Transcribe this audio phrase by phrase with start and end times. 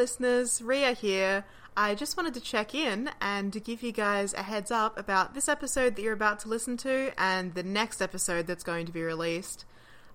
[0.00, 0.62] listeners.
[0.62, 1.44] Ria here.
[1.76, 5.34] I just wanted to check in and to give you guys a heads up about
[5.34, 8.92] this episode that you're about to listen to and the next episode that's going to
[8.92, 9.66] be released.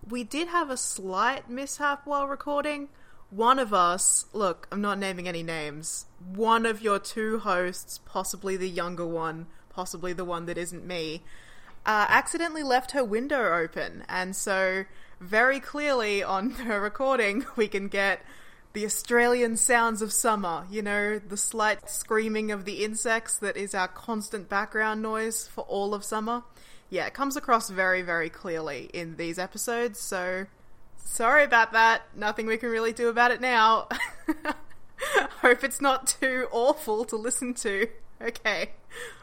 [0.09, 2.89] We did have a slight mishap while recording.
[3.29, 8.57] One of us, look, I'm not naming any names, one of your two hosts, possibly
[8.57, 11.21] the younger one, possibly the one that isn't me,
[11.85, 14.03] uh, accidentally left her window open.
[14.09, 14.85] And so,
[15.19, 18.25] very clearly on her recording, we can get
[18.75, 23.73] the Australian sounds of summer, you know, the slight screaming of the insects that is
[23.73, 26.43] our constant background noise for all of summer.
[26.89, 30.47] Yeah, it comes across very, very clearly in these episodes, so
[30.97, 32.01] sorry about that.
[32.17, 33.87] Nothing we can really do about it now.
[35.41, 37.87] Hope it's not too awful to listen to.
[38.21, 38.71] Okay,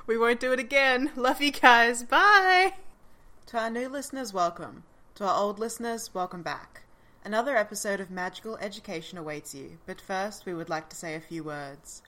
[0.06, 1.10] we won't do it again.
[1.14, 2.04] Love you guys.
[2.04, 2.72] Bye!
[3.46, 4.84] To our new listeners, welcome.
[5.16, 6.81] To our old listeners, welcome back.
[7.24, 11.20] Another episode of Magical Education awaits you, but first we would like to say a
[11.20, 12.02] few words.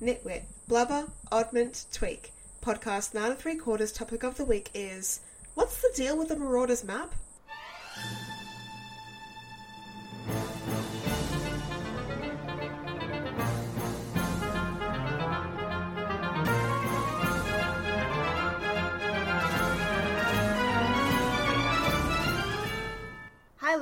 [0.00, 2.32] Nitwit, blubber, oddment, tweak.
[2.62, 5.22] Podcast nine and three quarters topic of the week is
[5.54, 7.12] What's the deal with the Marauders map?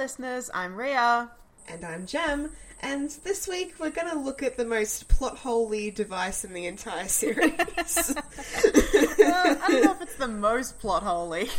[0.09, 1.31] Listeners, I'm Ria.
[1.69, 5.95] And I'm Jem, and this week we're going to look at the most plot holey
[5.95, 7.53] device in the entire series.
[8.17, 8.23] I
[9.68, 11.51] don't know if it's the most plot holey.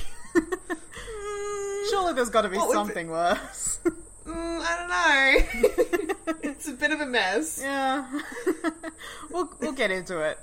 [1.91, 3.81] Surely there's got to be What something worse.
[4.25, 6.35] Mm, I don't know.
[6.41, 7.59] it's a bit of a mess.
[7.61, 8.19] yeah.
[9.29, 10.39] we'll, we'll get into it.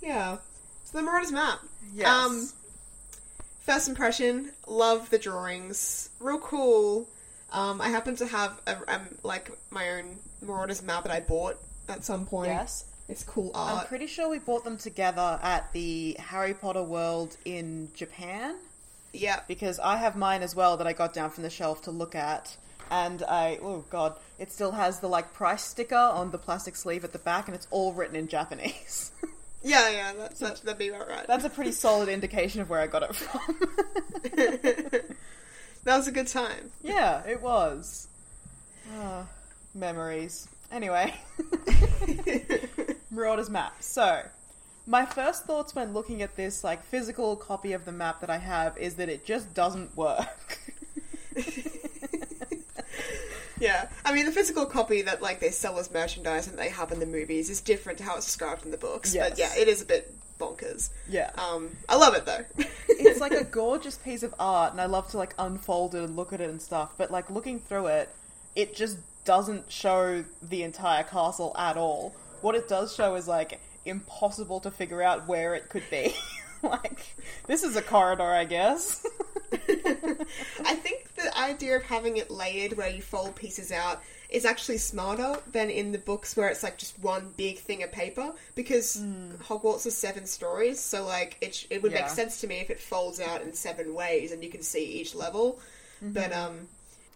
[0.00, 0.38] Yeah.
[0.84, 1.58] So the Marauders map.
[1.92, 2.08] Yes.
[2.08, 2.48] Um,
[3.64, 6.10] first impression, love the drawings.
[6.20, 7.08] Real cool.
[7.52, 11.58] Um, I happen to have a, um, like my own Marauders map that I bought
[11.88, 12.50] at some point.
[12.50, 12.84] Yes.
[13.08, 13.82] It's cool art.
[13.82, 18.54] I'm pretty sure we bought them together at the Harry Potter World in Japan.
[19.12, 19.40] yeah.
[19.48, 22.14] because I have mine as well that I got down from the shelf to look
[22.14, 22.56] at.
[22.90, 27.04] And I, oh god, it still has the like price sticker on the plastic sleeve
[27.04, 29.12] at the back, and it's all written in Japanese.
[29.64, 31.26] Yeah, yeah, that's, that, that'd be about right.
[31.26, 33.56] That's a pretty solid indication of where I got it from.
[35.84, 36.72] that was a good time.
[36.82, 38.08] yeah, it was.
[38.94, 39.26] Ah,
[39.74, 40.48] memories.
[40.72, 41.14] Anyway,
[43.10, 43.74] Marauders map.
[43.80, 44.22] So,
[44.86, 48.38] my first thoughts when looking at this like physical copy of the map that I
[48.38, 50.58] have is that it just doesn't work.
[53.62, 56.90] Yeah, I mean the physical copy that like they sell as merchandise and they have
[56.90, 59.14] in the movies is different to how it's described in the books.
[59.14, 59.30] Yes.
[59.30, 60.90] But yeah, it is a bit bonkers.
[61.08, 61.30] yeah.
[61.38, 62.44] Um, I love it though.
[62.88, 66.16] it's like a gorgeous piece of art and I love to like unfold it and
[66.16, 68.08] look at it and stuff, but like looking through it,
[68.56, 72.16] it just doesn't show the entire castle at all.
[72.40, 76.14] What it does show is like impossible to figure out where it could be.
[76.70, 77.14] like
[77.46, 79.04] this is a corridor, I guess.
[79.52, 84.78] I think the idea of having it layered where you fold pieces out is actually
[84.78, 88.96] smarter than in the books where it's like just one big thing of paper because
[89.44, 91.92] Hogwarts is seven stories, so like it it would.
[91.92, 92.02] Yeah.
[92.02, 94.84] make sense to me if it folds out in seven ways and you can see
[94.84, 95.58] each level.
[96.00, 96.66] But um,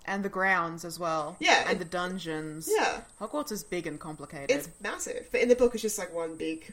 [0.05, 1.37] and the grounds as well.
[1.41, 2.69] Yeah, And it- the dungeons.
[2.73, 4.51] yeah, Hogwarts is big and complicated.
[4.51, 5.27] it's massive.
[5.33, 6.73] But in the book, it's just like one big,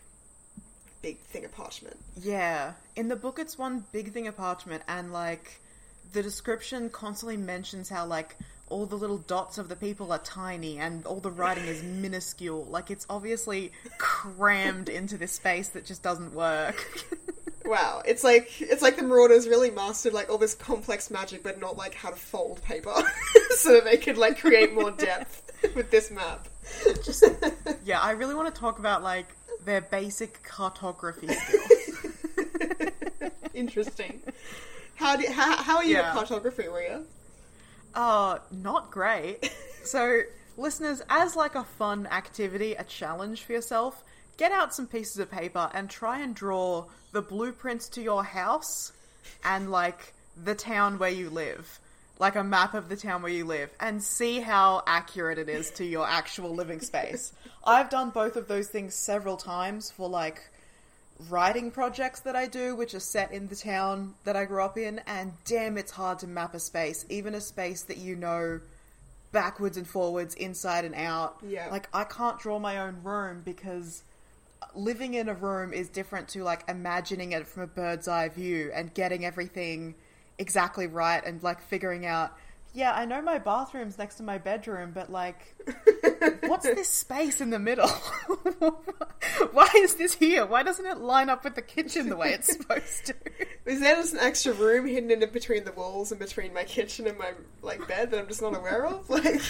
[1.04, 1.98] big thing of parchment.
[2.20, 2.74] Yeah.
[2.96, 5.60] In the book, it's one big thing of parchment, and like
[6.14, 8.36] the description constantly mentions how like
[8.70, 12.66] all the little dots of the people are tiny and all the writing is minuscule.
[12.66, 16.84] Like it's obviously crammed into this space that just doesn't work.
[17.66, 21.62] Wow, it's like it's like the Marauders really mastered like all this complex magic, but
[21.62, 22.94] not like how to fold paper,
[23.56, 26.50] so that they could like create more depth with this map.
[27.06, 27.24] just
[27.86, 29.28] yeah, I really want to talk about like
[29.66, 32.14] their basic cartography skills.
[33.54, 34.22] Interesting.
[34.96, 36.10] How do how, how are you Yeah.
[36.10, 37.02] at cartography, Ria?
[37.94, 39.52] Uh, not great.
[39.84, 40.22] So,
[40.58, 44.04] listeners, as like a fun activity, a challenge for yourself,
[44.38, 48.92] get out some pieces of paper and try and draw the blueprints to your house
[49.44, 51.80] and like the town where you live.
[52.24, 55.70] Like a map of the town where you live, and see how accurate it is
[55.72, 57.34] to your actual living space.
[57.66, 60.42] I've done both of those things several times for like
[61.30, 64.78] writing projects that I do, which are set in the town that I grew up
[64.78, 68.62] in, and damn, it's hard to map a space, even a space that you know
[69.34, 71.36] backwards and forwards, inside and out.
[71.46, 71.68] Yeah.
[71.70, 74.04] Like, I can't draw my own room because
[74.74, 78.72] living in a room is different to like imagining it from a bird's eye view
[78.74, 79.96] and getting everything
[80.38, 82.34] exactly right and like figuring out
[82.76, 85.56] yeah, I know my bathroom's next to my bedroom, but like,
[86.48, 87.88] what's this space in the middle?
[89.52, 90.46] Why is this here?
[90.48, 93.16] Why doesn't it line up with the kitchen the way it's supposed to?
[93.66, 97.06] Is there just an extra room hidden in between the walls and between my kitchen
[97.06, 99.08] and my like bed that I'm just not aware of?
[99.08, 99.42] Like,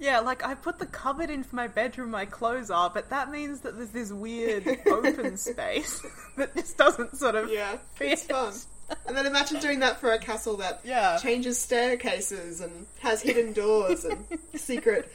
[0.00, 3.30] Yeah, like I put the cupboard in for my bedroom, my clothes are, but that
[3.30, 6.00] means that there's this weird open space
[6.36, 8.12] that just doesn't sort of yeah, fit.
[8.12, 8.52] it's fun.
[9.06, 11.18] And then imagine doing that for a castle that Yeah.
[11.18, 14.24] changes staircases and has hidden doors and
[14.54, 15.10] secret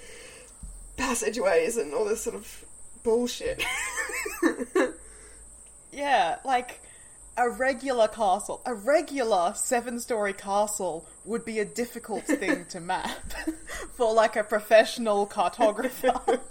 [0.97, 2.65] passageways and all this sort of
[3.03, 3.63] bullshit.
[5.91, 6.81] Yeah, like
[7.37, 13.33] a regular castle, a regular seven story castle would be a difficult thing to map
[13.93, 16.39] for like a professional cartographer.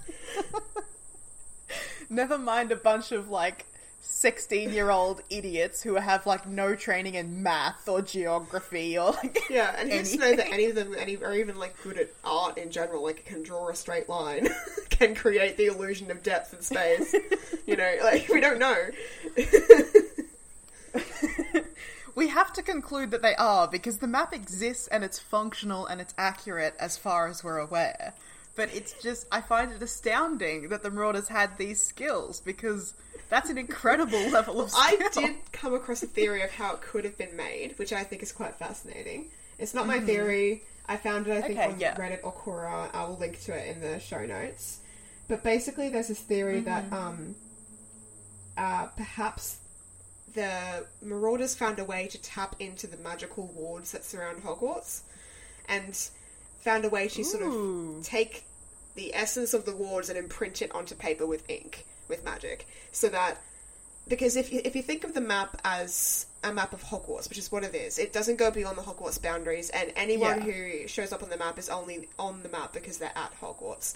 [2.10, 3.66] Never mind a bunch of like
[4.00, 9.38] 16 year old idiots who have like no training in math or geography or like.
[9.48, 12.10] yeah, and who's to know that any of them any, are even like good at
[12.24, 14.48] art in general, like can draw a straight line,
[14.90, 17.14] can create the illusion of depth and space.
[17.66, 18.76] you know, like we don't know.
[22.14, 26.00] We have to conclude that they are because the map exists and it's functional and
[26.00, 28.12] it's accurate as far as we're aware.
[28.54, 32.92] But it's just, I find it astounding that the Marauders had these skills because
[33.30, 34.82] that's an incredible level of skill.
[34.84, 38.04] I did come across a theory of how it could have been made, which I
[38.04, 39.30] think is quite fascinating.
[39.58, 40.64] It's not my theory.
[40.86, 41.58] I found it, I think.
[41.58, 41.96] Okay, on yeah.
[41.96, 42.94] Reddit or Quora.
[42.94, 44.80] I will link to it in the show notes.
[45.28, 46.90] But basically, there's this theory Mm-hmm.
[46.90, 47.34] that um,
[48.58, 49.56] uh, perhaps
[50.34, 55.02] the Marauders found a way to tap into the magical wards that surround Hogwarts,
[55.68, 55.96] and
[56.60, 58.44] found a way to sort of take
[58.94, 63.08] the essence of the wards and imprint it onto paper with ink, with magic, so
[63.08, 63.38] that
[64.08, 67.38] because if you, if you think of the map as a map of Hogwarts, which
[67.38, 70.52] is what it is, it doesn't go beyond the Hogwarts boundaries, and anyone Yeah.
[70.52, 73.94] who shows up on the map is only on the map because they're at Hogwarts.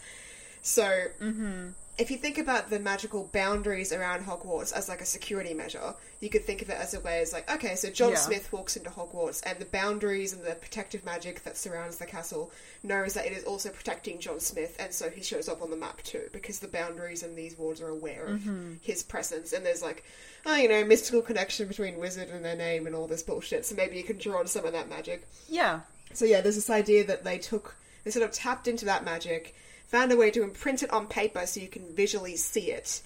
[0.66, 0.82] So,
[1.22, 1.68] mm-hmm.
[1.96, 6.28] if you think about the magical boundaries around Hogwarts as like a security measure, you
[6.28, 8.16] could think of it as a way as like, okay, so John Yeah.
[8.16, 12.50] Smith walks into Hogwarts, and the boundaries and the protective magic that surrounds the castle
[12.82, 15.76] knows that it is also protecting John Smith, and so he shows up on the
[15.76, 18.72] map too, because the boundaries and these wards are aware of mm-hmm.
[18.82, 20.02] his presence, and there's like,
[20.46, 23.76] oh, you know, mystical connection between wizard and their name and all this bullshit, so
[23.76, 25.28] maybe you can draw on some of that magic.
[25.48, 25.82] Yeah.
[26.12, 29.54] So yeah, there's this idea that they took, they sort of tapped into that magic,
[29.88, 33.00] found a way to imprint it on paper so you can visually see it,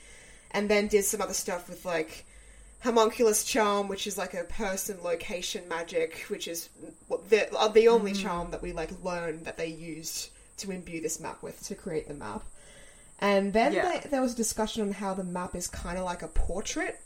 [0.50, 2.24] and then did some other stuff with like
[2.80, 6.68] homunculus charm, which is like a person location magic, which is
[7.28, 11.20] the uh, the only charm that we like learn that they used to imbue this
[11.20, 12.42] map with to create the map.
[13.18, 14.00] And then Yeah.
[14.00, 16.98] they, there was a discussion on how the map is kind of like a portrait,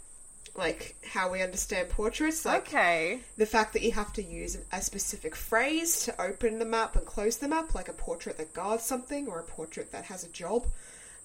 [0.57, 3.21] like how we understand portraits, like Okay.
[3.37, 7.05] the fact that you have to use a specific phrase to open the map and
[7.05, 10.29] close the map, like a portrait that guards something or a portrait that has a
[10.29, 10.67] job.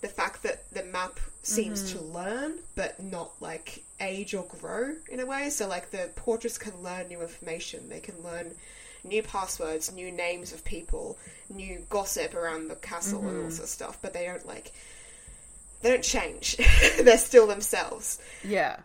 [0.02, 2.14] The fact that the map seems to mm-hmm.
[2.14, 5.50] learn, but not like age or grow in a way.
[5.50, 8.56] So, like, the portraits can learn new information, they can learn
[9.04, 11.18] new passwords, new names of people,
[11.50, 13.50] new gossip around the castle and all mm-hmm.
[13.50, 14.72] sorts of stuff, but they don't like.
[15.82, 16.58] They don't change.
[17.02, 18.20] They're still themselves.
[18.44, 18.80] Yeah.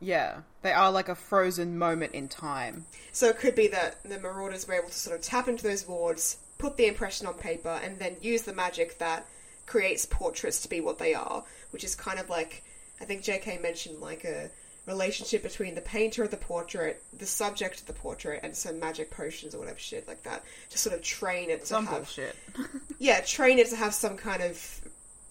[0.00, 0.38] Yeah.
[0.62, 2.86] They are like a frozen moment in time.
[3.12, 5.86] So it could be that the Marauders were able to sort of tap into those
[5.86, 9.26] wards, put the impression on paper, and then use the magic that
[9.66, 12.62] creates portraits to be what they are, which is kind of like
[13.00, 14.50] I think JK mentioned like a
[14.86, 19.10] relationship between the painter of the portrait, the subject of the portrait, and some magic
[19.10, 22.34] potions or whatever shit like that to sort of train it to Some have bullshit.
[22.98, 24.80] yeah, train it to have some kind of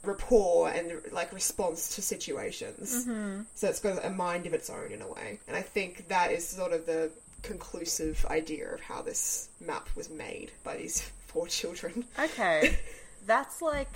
[0.07, 3.05] rapport and like response to situations.
[3.05, 3.41] Mm-hmm.
[3.55, 6.31] So it's got a mind of its own in a way, and I think that
[6.31, 7.11] is sort of the
[7.43, 12.05] conclusive idea of how this map was made by these four children.
[12.19, 12.77] Okay.
[13.25, 13.89] That's like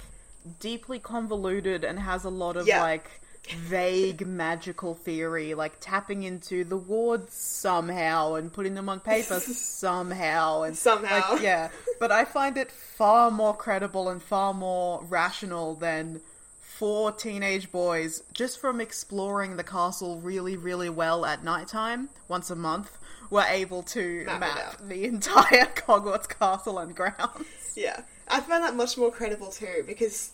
[0.59, 2.81] deeply convoluted and has a lot of Yeah.
[2.81, 3.09] like
[3.49, 10.61] vague magical theory, like tapping into the wards somehow and putting them on paper somehow
[10.63, 11.33] and Somehow.
[11.33, 11.69] like, yeah.
[11.99, 16.21] But I find it far more credible and far more rational than
[16.59, 22.55] four teenage boys just from exploring the castle really, really well at nighttime once a
[22.55, 22.97] month
[23.29, 27.45] were able to Map map, the entire Hogwarts castle and grounds.
[27.75, 30.31] Yeah, I find that much more credible too because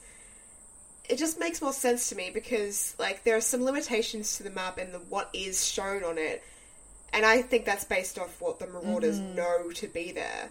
[1.10, 4.50] it just makes more sense to me because like there are some limitations to the
[4.50, 6.44] map and the what is shown on it,
[7.14, 10.50] and I think that's based off what the Marauders know to be there.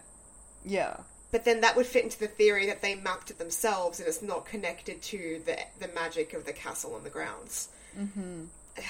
[0.64, 0.96] Yeah.
[1.32, 4.22] But then that would fit into the theory that they mapped it themselves and it's
[4.22, 7.68] not connected to the the magic of the castle and the grounds.
[7.98, 8.44] Mm-hmm.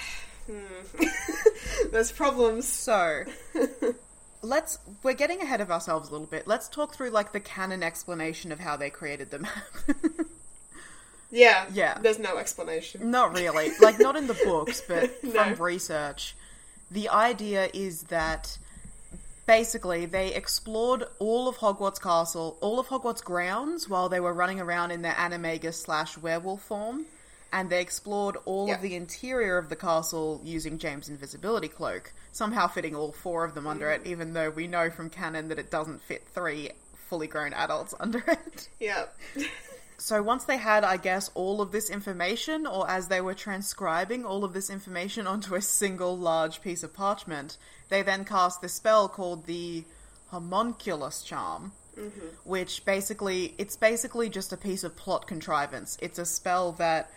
[1.91, 2.67] There's problems.
[2.67, 3.25] So,
[4.43, 4.79] let's.
[5.03, 6.47] We're getting ahead of ourselves a little bit.
[6.47, 9.65] Let's talk through, like, the canon explanation of how they created the map.
[11.31, 11.99] Yeah, Yeah.
[12.01, 13.11] There's no explanation.
[13.11, 13.71] not really.
[13.81, 15.31] Like, not in the books, but No.
[15.55, 16.35] from research.
[16.91, 18.59] The idea is that
[19.47, 24.61] basically they explored all of Hogwarts Castle, all of Hogwarts grounds while they were running
[24.61, 27.07] around in their animagus slash werewolf form.
[27.53, 28.75] And they explored all Yeah.
[28.75, 33.55] of the interior of the castle using James' invisibility cloak, somehow fitting all four of
[33.55, 34.09] them under it, mm.
[34.09, 36.71] even though we know from canon that it doesn't fit three
[37.09, 38.69] fully grown adults under it.
[38.81, 39.05] Yeah.
[39.99, 44.25] So once they had, I guess, all of this information, or as they were transcribing
[44.25, 47.57] all of this information onto a single large piece of parchment,
[47.89, 49.85] they then cast this spell called the
[50.29, 52.27] Homunculus Charm, mm-hmm.
[52.45, 55.97] which basically, it's basically just a piece of plot contrivance.
[56.03, 57.11] It's a spell that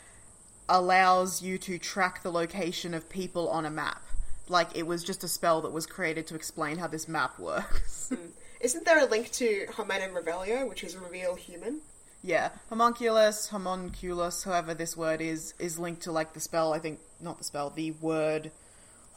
[0.70, 4.04] allows you to track the location of people on a map.
[4.48, 8.10] Like, it was just a spell that was created to explain how this map works.
[8.10, 8.28] Hmm.
[8.62, 11.82] Isn't there a link to Homenum Revelio, which is reveal human?
[12.22, 16.74] Yeah, homunculus, homunculus, however this word is, is linked to like the spell.
[16.74, 18.52] I think not the spell, the word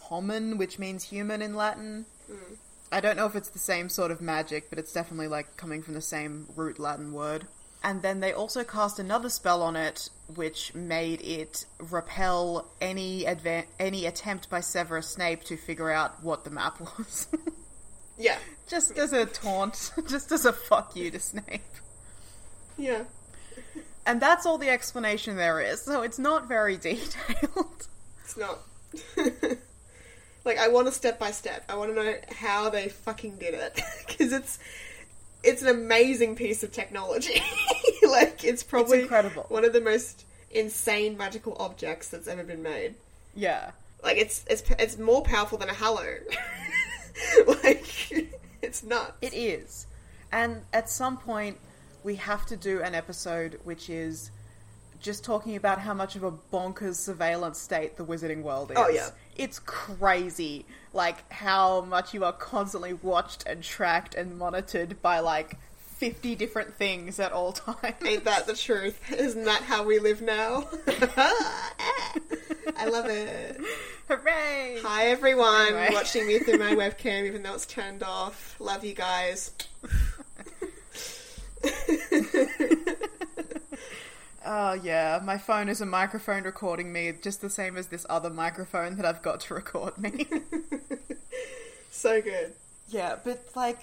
[0.08, 2.06] homin, which means human in Latin.
[2.28, 2.54] Hmm.
[2.92, 5.82] I don't know if it's the same sort of magic, but it's definitely like coming
[5.82, 7.46] from the same root Latin word.
[7.82, 13.66] And then they also cast another spell on it, which made it repel any adva-
[13.80, 17.26] any attempt by Severus Snape to figure out what the map was.
[18.18, 18.38] Yeah.
[18.68, 21.62] just as a taunt, just as a fuck you to Snape.
[22.76, 23.04] Yeah.
[24.06, 27.86] And that's all the explanation there is, so it's not very detailed.
[28.24, 28.58] It's not.
[30.44, 31.64] like, I want a step by step.
[31.68, 33.80] I want to know how they fucking did it.
[34.06, 34.58] Because it's.
[35.44, 37.42] It's an amazing piece of technology.
[38.08, 39.44] like, it's probably incredible.
[39.48, 42.94] one of the most insane magical objects that's ever been made.
[43.34, 43.72] yeah.
[44.04, 46.06] Like, it's it's it's more powerful than a halo.
[47.62, 48.30] like,
[48.62, 49.12] it's nuts.
[49.20, 49.86] It is.
[50.30, 51.58] And at some point,
[52.04, 54.30] we have to do an episode which is
[55.00, 58.88] just talking about how much of a bonkers surveillance state the wizarding world oh, is.
[58.88, 59.10] Oh, yeah.
[59.36, 60.64] It's crazy.
[60.92, 65.56] Like, how much you are constantly watched and tracked and monitored by, like,
[66.02, 67.94] 50 different things at all times.
[68.04, 69.00] Ain't that the truth?
[69.12, 70.68] Isn't that how we live now?
[72.76, 73.60] I love it.
[74.08, 74.80] Hooray!
[74.82, 75.90] Hi everyone, Anyway.
[75.92, 78.56] watching me through my webcam even though it's turned off.
[78.58, 79.52] Love you guys.
[84.44, 88.28] Oh yeah, my phone is a microphone recording me, just the same as this other
[88.28, 90.26] microphone that I've got to record me.
[91.94, 92.54] So good.
[92.88, 93.78] yeah, but like,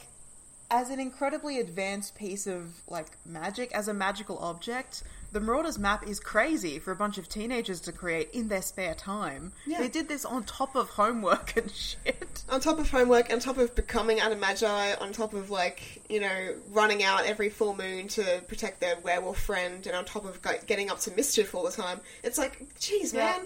[0.69, 6.07] as an incredibly advanced piece of like magic, as a magical object, the Marauders map
[6.07, 9.51] is crazy for a bunch of teenagers to create in their spare time.
[9.67, 9.79] Yeah.
[9.79, 12.43] They did this on top of homework and shit.
[12.49, 16.55] On top of homework, on top of becoming animagi, on top of like, you know,
[16.71, 20.89] running out every full moon to protect their werewolf friend, and on top of getting
[20.89, 21.99] up to mischief all the time.
[22.23, 23.25] It's like, geez, Yeah.
[23.37, 23.41] man,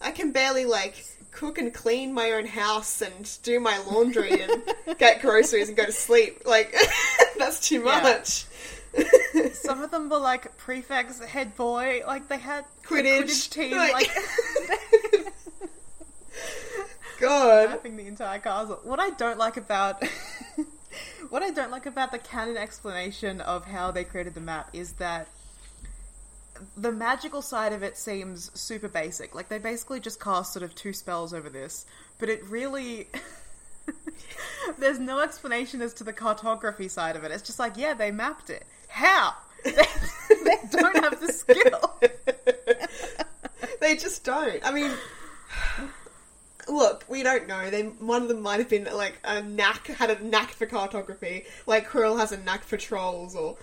[0.00, 4.62] I can barely like cook and clean my own house and do my laundry and
[4.98, 6.42] get groceries and go to sleep.
[6.44, 6.74] Like,
[7.38, 8.02] that's too Yeah.
[9.54, 13.22] Some of them were like prefects, head boy, like they had Quidditch.
[13.22, 14.10] Quidditch team, Like- like
[17.20, 17.70] God.
[17.70, 18.80] mapping the entire castle.
[18.82, 20.02] What I don't like about
[21.30, 24.94] what I don't like about the canon explanation of how they created the map is
[24.94, 25.28] that
[26.76, 29.34] the magical side of it seems super basic.
[29.34, 31.86] Like they basically just cast sort of two spells over this,
[32.18, 33.08] but it really
[34.78, 37.30] there's no explanation as to the cartography side of it.
[37.30, 38.64] It's just like, yeah, they mapped it.
[38.92, 39.34] How?
[39.64, 39.72] They,
[40.44, 42.00] they don't have the skill.
[43.80, 44.64] They just don't.
[44.64, 44.90] I mean,
[46.68, 47.68] look, we don't know.
[47.70, 51.44] They one of them might have been like a knack, had a knack for cartography,
[51.66, 53.56] like Quirrell has a knack for trolls, or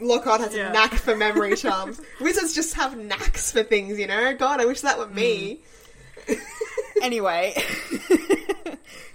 [0.00, 0.70] Lockhart has Yeah.
[0.70, 2.00] a knack for memory charms.
[2.20, 4.34] Wizards just have knacks for things, you know.
[4.36, 5.60] God, I wish that were me.
[6.26, 6.40] Mm.
[7.02, 7.54] Anyway,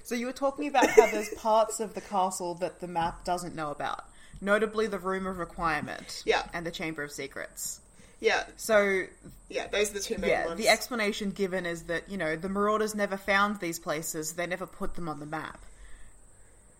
[0.03, 3.55] so you were talking about how there's parts of the castle that the map doesn't
[3.55, 4.05] know about,
[4.41, 6.43] notably the Room of Requirement Yeah.
[6.53, 7.79] and the Chamber of Secrets.
[8.19, 9.05] Yeah, So,
[9.49, 10.59] yeah, those are the two main yeah, ones.
[10.59, 14.67] the explanation given is that, you know, the Marauders never found these places, they never
[14.67, 15.59] put them on the map.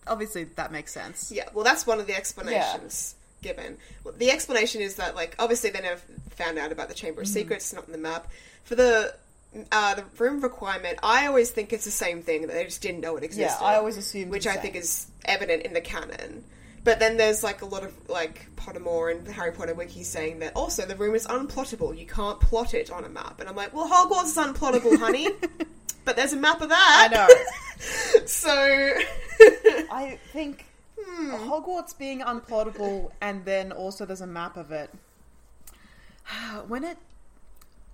[0.06, 1.30] obviously that makes sense.
[1.32, 3.76] Yeah, well, that's one of the explanations given.
[4.04, 6.00] Well, the explanation is that, like, obviously they never
[6.30, 8.28] found out about the Chamber of Secrets, not in the map.
[8.64, 9.14] For the
[9.70, 12.80] uh, the room of requirement, I always think it's the same thing, that they just
[12.82, 13.58] didn't know it existed.
[13.60, 16.42] Yeah, I always assumed Which I think is evident in the canon.
[16.84, 20.40] But then there's, like, a lot of, like, Pottermore and the Harry Potter wiki saying
[20.40, 21.96] that also the room is unplottable.
[21.96, 23.38] You can't plot it on a map.
[23.38, 25.28] And I'm like, well, Hogwarts is unplottable, honey.
[26.04, 27.08] but there's a map of that.
[27.10, 28.26] I know.
[28.26, 28.50] so.
[29.92, 30.66] I think
[31.00, 31.30] hmm.
[31.30, 34.90] Hogwarts being unplottable, and then also there's a map of it.
[36.66, 36.98] When it,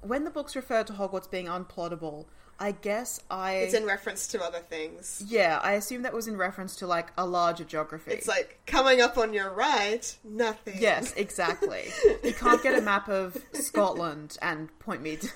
[0.03, 2.27] when the books refer to Hogwarts being unplottable,
[2.61, 5.23] I guess I, it's in reference to other things.
[5.27, 8.13] yeah, I assume that was in reference to like a larger geography.
[8.13, 10.77] It's like coming up on your right, nothing.
[10.79, 11.85] Yes, exactly.
[12.25, 15.29] you can't get a map of Scotland and point me to.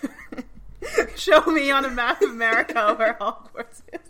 [1.16, 4.00] Show me on a map of America where Hogwarts is.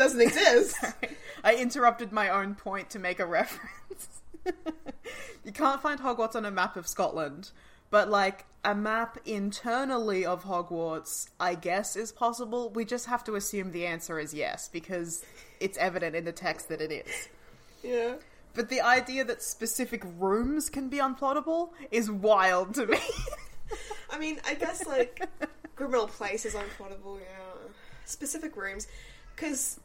[0.00, 0.76] doesn't exist.
[1.44, 4.22] I interrupted my own point to make a reference.
[5.44, 7.50] you can't find Hogwarts on a map of Scotland,
[7.90, 12.70] but like a map internally of Hogwarts, I guess is possible.
[12.70, 15.24] We just have to assume the answer is yes because
[15.60, 17.28] it's evident in the text that it is.
[17.82, 18.14] yeah.
[18.54, 22.98] But the idea that specific rooms can be unplottable is wild to me.
[24.10, 25.28] I mean, I guess like
[25.76, 27.20] Grimmauld Place is unplottable.
[27.20, 27.68] Yeah,
[28.04, 28.88] specific rooms,
[29.34, 29.78] because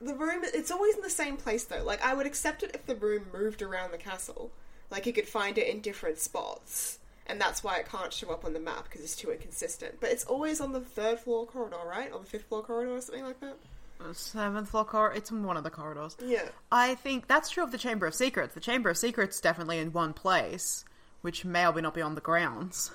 [0.00, 1.82] the room it's always in the same place though.
[1.82, 4.52] Like I would accept it if the room moved around the castle,
[4.90, 6.98] like you could find it in different spots.
[7.26, 9.94] And that's why it can't show up on the map because it's too inconsistent.
[10.00, 12.12] But it's always on the third floor corridor, right?
[12.12, 13.56] On the fifth floor corridor or something like that.
[14.00, 15.16] Uh, seventh floor corridor.
[15.16, 16.16] It's in one of the corridors.
[16.24, 16.48] Yeah.
[16.72, 18.54] I think that's true of the Chamber of Secrets.
[18.54, 20.84] The Chamber of Secrets definitely in one place,
[21.20, 22.90] which may or may not be on the grounds.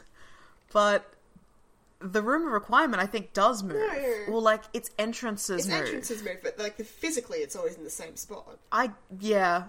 [0.73, 1.09] But
[1.99, 3.77] the room of requirement, I think, does move.
[3.77, 4.23] No.
[4.27, 5.85] Well, like its entrances Its move.
[5.85, 8.57] entrances move, but like the, physically, it's always in the same spot.
[8.71, 8.91] I
[9.21, 9.63] yeah.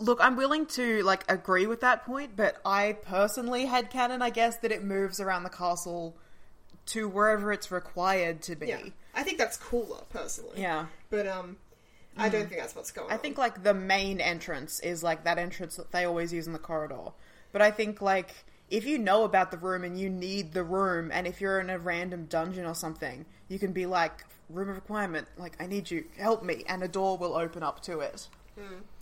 [0.00, 4.30] Look, I'm willing to like agree with that point, but I personally had canon, I
[4.30, 6.16] guess, that it moves around the castle
[6.86, 8.68] to wherever it's required to be.
[8.68, 8.80] Yeah,
[9.14, 10.60] I think that's cooler personally.
[10.60, 10.86] Yeah.
[11.10, 11.56] but um,
[12.16, 13.14] I don't think that's what's going on.
[13.14, 16.52] I think like the main entrance is like that entrance that they always use in
[16.52, 17.12] the corridor.
[17.52, 21.10] But I think like if you know about the room and you need the room,
[21.12, 24.76] and if you're in a random dungeon or something, you can be like room of
[24.76, 28.28] requirement, like I need you, help me, and a door will open up to it.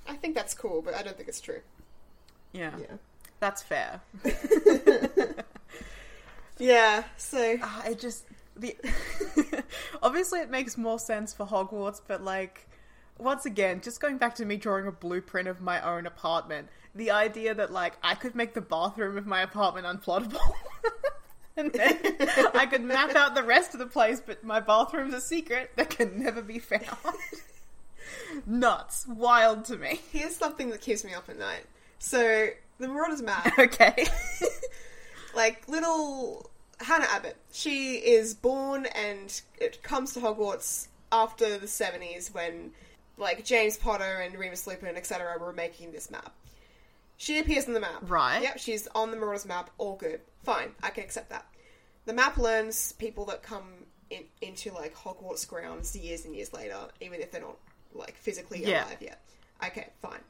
[0.08, 1.60] I think that's cool, but I don't think it's true.
[2.52, 2.96] Yeah, Yeah.
[3.40, 4.00] that's fair.
[6.58, 7.04] Yeah.
[7.16, 8.24] So Ah, I just
[8.56, 8.76] the
[10.02, 12.66] obviously it makes more sense for Hogwarts, but like
[13.18, 17.10] once again, just going back to me drawing a blueprint of my own apartment, the
[17.12, 20.40] idea that like I could make the bathroom of my apartment unplottable.
[21.56, 21.98] And then
[22.54, 25.90] I could map out the rest of the place, but my bathroom's a secret that
[25.90, 26.84] can never be found.
[28.46, 29.06] Nuts.
[29.06, 30.00] Wild to me.
[30.12, 31.64] here's something that keeps me up at night.
[31.98, 34.06] So the Marauders map, Okay.
[35.34, 42.32] like little Hannah Abbott, she is born and it comes to Hogwarts after the seventies
[42.32, 42.72] when
[43.16, 46.32] like James Potter and Remus Lupin, etc., were making this map.
[47.16, 48.02] She appears on the map.
[48.02, 48.42] Right.
[48.42, 49.70] Yep, she's on the Marauders map.
[49.76, 50.20] All good.
[50.44, 50.70] Fine.
[50.82, 51.46] I can accept that.
[52.06, 53.64] The map learns people that come
[54.08, 57.58] in, into like Hogwarts grounds years and years later, even if they're not
[57.94, 58.84] like physically Yeah.
[58.86, 59.20] alive yet.
[59.64, 60.20] Okay, fine.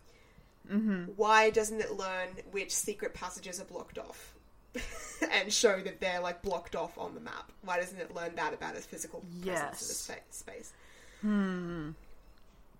[0.71, 1.05] Mm-hmm.
[1.17, 4.35] Why doesn't it learn which secret passages are blocked off?
[5.33, 7.51] and show that they're like blocked off on the map.
[7.63, 9.89] Why doesn't it learn that about its physical presence in Yes.
[9.89, 10.73] the spa- space?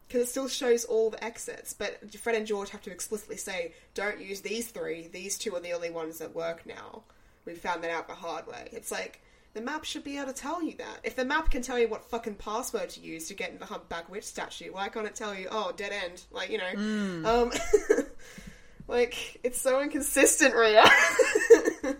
[0.07, 1.73] because it still shows all the exits.
[1.75, 5.09] But Fred and George have to explicitly say, "Don't use these three.
[5.09, 7.03] These two are the only ones that work now."
[7.45, 8.69] We found that out the hard way.
[8.73, 9.21] It's like
[9.55, 11.01] the map should be able to tell you that.
[11.03, 13.65] If the map can tell you what fucking password to use to get in the
[13.67, 16.23] humpback witch statue, why can't it tell you, "Oh, dead end"?
[16.31, 17.53] Like you know, um,
[18.89, 20.85] like it's so inconsistent, Ria.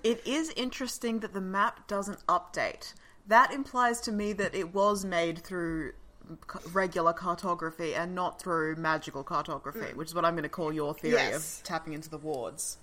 [0.05, 2.93] It is interesting that the map doesn't update.
[3.27, 5.93] That implies to me that it was made through
[6.73, 10.95] regular cartography and not through magical cartography, which is what I'm going to call your
[10.95, 11.61] theory Yes.
[11.61, 12.77] of tapping into the wards.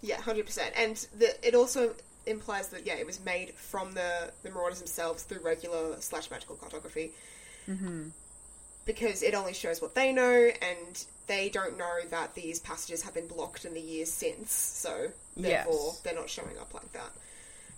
[0.00, 0.72] Yeah, hundred percent.
[0.76, 1.94] And the, it also
[2.26, 6.56] implies that yeah, it was made from the the Marauders themselves through regular slash magical
[6.56, 7.12] cartography.
[7.68, 8.08] Mm-hmm.
[8.84, 13.12] Because it only shows what they know, and they don't know that these passages have
[13.12, 14.50] been blocked in the years since.
[14.50, 16.00] So therefore, Yes.
[16.00, 17.10] they're not showing up like that.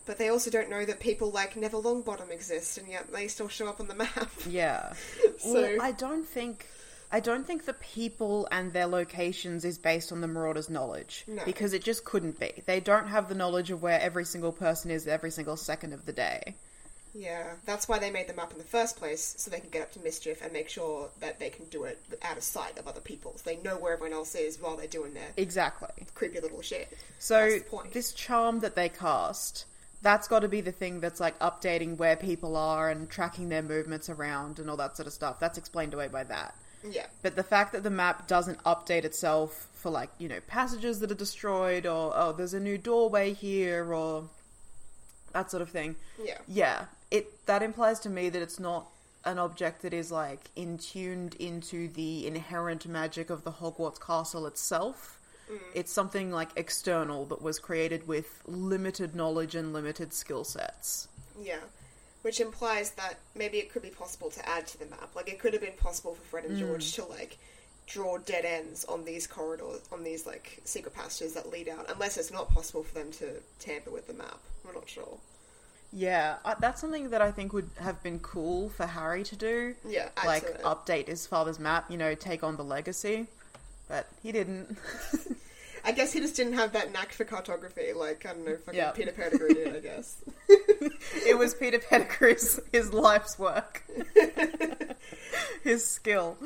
[0.07, 3.49] But they also don't know that people like Neville Longbottom exist, and yet they still
[3.49, 4.31] show up on the map.
[4.49, 4.93] Yeah.
[5.39, 6.67] So- well, I don't think
[7.13, 11.45] I don't think the people and their locations is based on the Marauders' knowledge No.
[11.45, 12.63] because it just couldn't be.
[12.67, 16.07] They don't have the knowledge of where every single person is every single second of
[16.07, 16.55] the day.
[17.13, 19.83] Yeah, that's why they made the map in the first place, so they can get
[19.83, 22.87] up to mischief and make sure that they can do it out of sight of
[22.87, 23.33] other people.
[23.37, 26.07] So they know where everyone else is while they're doing their Exactly.
[26.15, 26.97] creepy little shit.
[27.19, 27.93] So That's the point.
[27.93, 29.65] this charm that they cast,
[30.03, 33.63] that's got to be the thing that's like updating where people are and tracking their
[33.63, 35.41] movements around and all that sort of stuff.
[35.41, 36.55] That's explained away by that.
[36.89, 41.01] Yeah, But the fact that the map doesn't update itself for like, you know, passages
[41.01, 44.25] that are destroyed or oh, there's a new doorway here or
[45.33, 45.97] that sort of thing.
[46.23, 48.87] yeah, Yeah, it that implies to me that it's not
[49.25, 55.19] an object that is like intuned into the inherent magic of the Hogwarts castle itself.
[55.51, 55.59] Mm.
[55.75, 61.09] It's something like external that was created with limited knowledge and limited skill sets.
[61.41, 61.59] yeah.
[62.23, 65.11] Which implies that maybe it could be possible to add to the map.
[65.15, 67.39] Like it could have been possible for Fred and George to like
[67.87, 71.87] draw dead ends on these corridors, on these like secret passages that lead out.
[71.91, 74.39] Unless it's not possible for them to tamper with the map.
[74.65, 75.19] We're not sure.
[75.93, 79.75] Yeah, uh, that's something that I think would have been cool for Harry to do.
[79.87, 83.27] Yeah, like update his father's map, you know, take on the legacy.
[83.89, 84.79] But he didn't.
[85.85, 88.79] I guess he just didn't have that knack for cartography, like I don't know, fucking
[88.79, 88.91] Yeah.
[88.91, 90.23] Peter Pettigrew did, I guess.
[91.27, 93.83] it was Peter Pettigrew's his life's work,
[95.65, 96.37] his skill.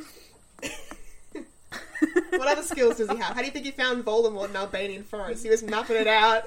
[2.31, 3.35] what other skills does he have?
[3.35, 5.43] How do you think he found Voldemort in Albanian forest?
[5.43, 6.45] He was mapping it out.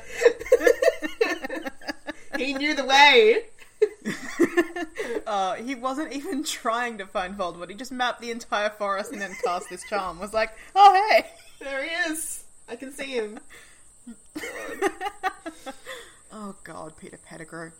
[2.37, 3.43] he knew the way.
[5.25, 7.69] Uh, he wasn't even trying to find Voldemort.
[7.69, 10.19] He just mapped the entire forest and then cast this charm.
[10.19, 11.25] Was like, oh hey,
[11.59, 12.43] There he is.
[12.67, 13.39] I can see him.
[16.31, 17.71] oh god, Peter Pettigrew.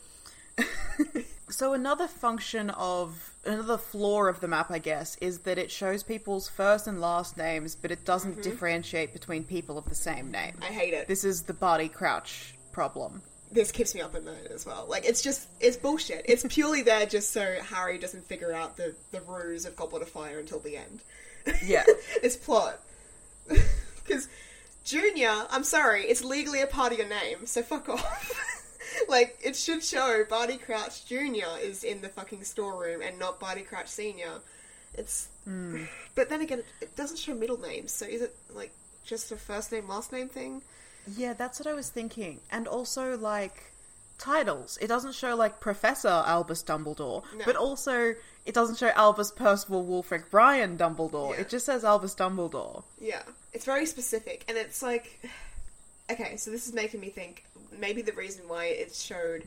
[1.50, 6.04] so another function of another flaw of the map, I guess, is that it shows
[6.04, 8.42] people's first and last names, but it doesn't mm-hmm.
[8.42, 10.56] differentiate between people of the same name.
[10.62, 11.08] I hate it.
[11.08, 13.22] This, This is the Barty Crouch problem.
[13.52, 14.86] this keeps me up at night as well.
[14.88, 16.24] Like it's just it's bullshit.
[16.26, 20.10] It's purely there just so Harry doesn't figure out the the ruse of Goblet of
[20.10, 21.02] Fire until the end.
[21.64, 21.84] Yeah.
[22.24, 22.80] it's plot.
[23.48, 24.28] Because
[24.88, 28.34] Junior, I'm sorry, it's legally a part of your name, so fuck off.
[29.10, 31.60] like, it should show Barty Crouch Jr.
[31.62, 34.40] is in the fucking storeroom and not Barty Crouch Sr.
[34.94, 35.28] It's.
[35.44, 35.84] Hmm.
[36.16, 38.72] But then again, it doesn't show middle names, so is it, like,
[39.04, 40.62] just a first name, last name thing?
[41.18, 42.40] Yeah, that's what I was thinking.
[42.50, 43.74] And also, like,
[44.18, 44.78] titles.
[44.82, 47.44] It doesn't show, like, Professor Albus Dumbledore, No.
[47.46, 51.34] but also it doesn't show Albus Percival Wulfric Brian Dumbledore.
[51.36, 51.42] Yeah.
[51.42, 52.84] It just says Albus Dumbledore.
[52.98, 53.24] Yeah.
[53.58, 55.20] It's very specific, and it's like.
[56.10, 57.44] Okay, so this is making me think
[57.78, 59.44] maybe the reason why it showed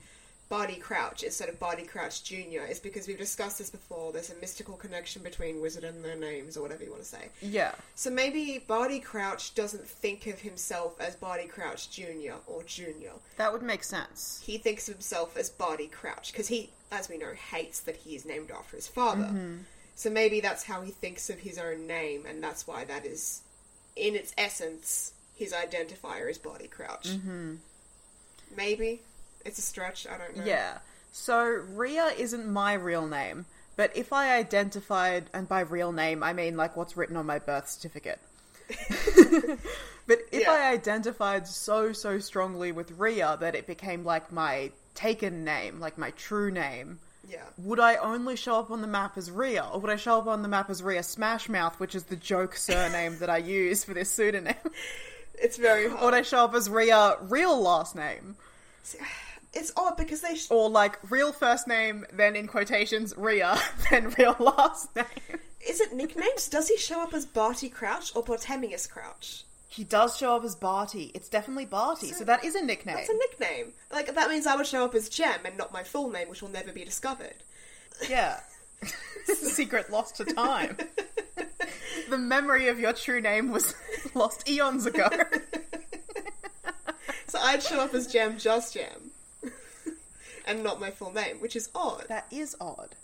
[0.51, 2.67] Barty Crouch instead of Barty Crouch Jr.
[2.69, 4.13] is because we've discussed this before.
[4.13, 7.31] There's a mystical connection between Wizard and their names, or whatever you want to say.
[7.41, 7.73] Yeah.
[7.95, 12.35] So maybe Barty Crouch doesn't think of himself as Barty Crouch Jr.
[12.47, 13.13] or Junior.
[13.39, 14.43] That would make sense.
[14.45, 18.17] He thinks of himself as Barty Crouch because he, as we know, hates that he
[18.17, 19.25] is named after his father.
[19.25, 19.57] Mm-hmm.
[19.95, 23.43] So maybe that's how he thinks of his own name, and that's why that is,
[24.01, 27.09] in its essence, his identifier is Barty Crouch.
[27.09, 27.57] Mm-hmm.
[28.57, 29.01] Maybe
[29.45, 30.07] it's a stretch.
[30.07, 30.45] I don't know.
[30.45, 30.79] Yeah.
[31.13, 36.33] So, Ria isn't my real name, but if I identified, and by real name, I
[36.33, 38.21] mean like what's written on my birth certificate.
[40.07, 40.51] but if Yeah.
[40.53, 45.99] I identified so, so strongly with Ria that it became like my taken name, like
[45.99, 47.01] my true name,
[47.31, 47.45] Yeah.
[47.59, 50.27] would I only show up on the map as Ria, or would I show up
[50.27, 53.95] on the map as Ria Smashmouth, which is the joke surname that I use for
[53.95, 54.55] this pseudonym?
[55.43, 56.13] It's very or would.
[56.15, 58.37] I show up as Ria real last name?
[59.53, 60.37] It's odd because they.
[60.37, 63.59] Sh- Or like real first name, then in quotations Ria,
[63.91, 65.07] then real last name.
[65.69, 66.49] is it nicknames?
[66.49, 69.45] Does he show up as Barty Crouch or Bartemius Crouch?
[69.71, 71.13] He does show up as Barty.
[71.15, 72.97] It's definitely Barty, so, that is a nickname.
[72.97, 73.73] That's a nickname.
[73.93, 76.43] Like that means I would show up as Gem and not my full name, which
[76.43, 77.37] will never be discovered.
[78.09, 78.41] Yeah.
[78.83, 80.77] It's a secret lost to time.
[82.09, 83.75] the memory of your true name was
[84.15, 85.09] lost eons ago.
[87.27, 89.13] So I'd show up as Gem, just Gem,
[90.47, 92.07] and not my full name, which is odd.
[92.09, 92.97] that is odd.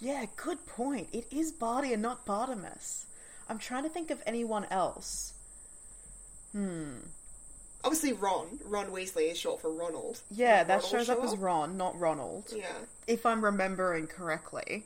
[0.00, 1.08] Yeah, good point.
[1.12, 3.04] It is Barty and not Bartimus.
[3.48, 5.31] I'm trying to think of anyone else.
[6.52, 6.98] Hmm.
[7.84, 8.60] Obviously, Ron.
[8.64, 10.20] Ron Weasley is short for Ronald.
[10.30, 12.44] Yeah, Does that Ronald shows up as Ron, not Ronald.
[12.54, 12.66] Yeah,
[13.08, 14.84] If I'm remembering correctly.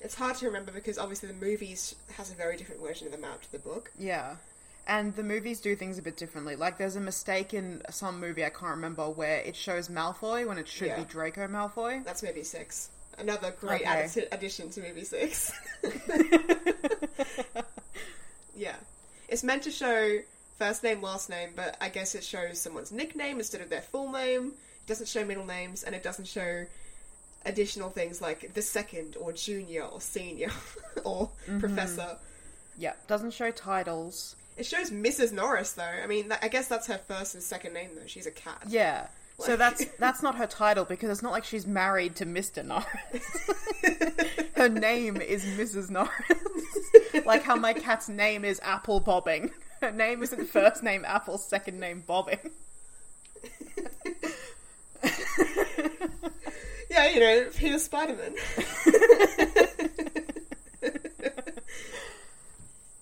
[0.00, 3.18] it's hard to remember because obviously the movies has a very different version of the
[3.18, 3.90] map to the book.
[3.98, 4.36] Yeah.
[4.86, 6.56] And the movies do things a bit differently.
[6.56, 10.58] Like, there's a mistake in some movie, I can't remember, where it shows Malfoy when
[10.58, 10.98] it should Yeah.
[11.00, 12.04] be Draco Malfoy.
[12.04, 12.90] That's movie six.
[13.18, 14.04] Another great Okay.
[14.04, 15.52] addi- addition to movie six.
[18.56, 18.76] yeah,
[19.28, 20.18] it's meant to show
[20.58, 24.10] first name, last name, but I guess it shows someone's nickname instead of their full
[24.10, 24.48] name.
[24.48, 26.66] It doesn't show middle names, and it doesn't show
[27.46, 30.50] additional things like the second or junior or senior
[31.04, 31.60] or mm-hmm.
[31.60, 32.16] professor.
[32.76, 34.36] Yeah, doesn't show titles.
[34.56, 35.32] It shows Mrs.
[35.32, 35.82] Norris though.
[35.82, 38.06] I mean, I guess that's her first and second name though.
[38.06, 38.62] She's a cat.
[38.66, 39.06] Yeah.
[39.40, 42.64] So that's that's not her title because it's not like she's married to Mr.
[42.64, 43.50] Norris.
[44.56, 45.90] her name is Mrs.
[45.90, 47.24] Norris.
[47.24, 49.52] like how my cat's name is Apple Bobbing.
[49.80, 52.50] Her name isn't first name Apple, second name Bobbing.
[56.98, 58.34] Yeah, you know, Peter Spiderman.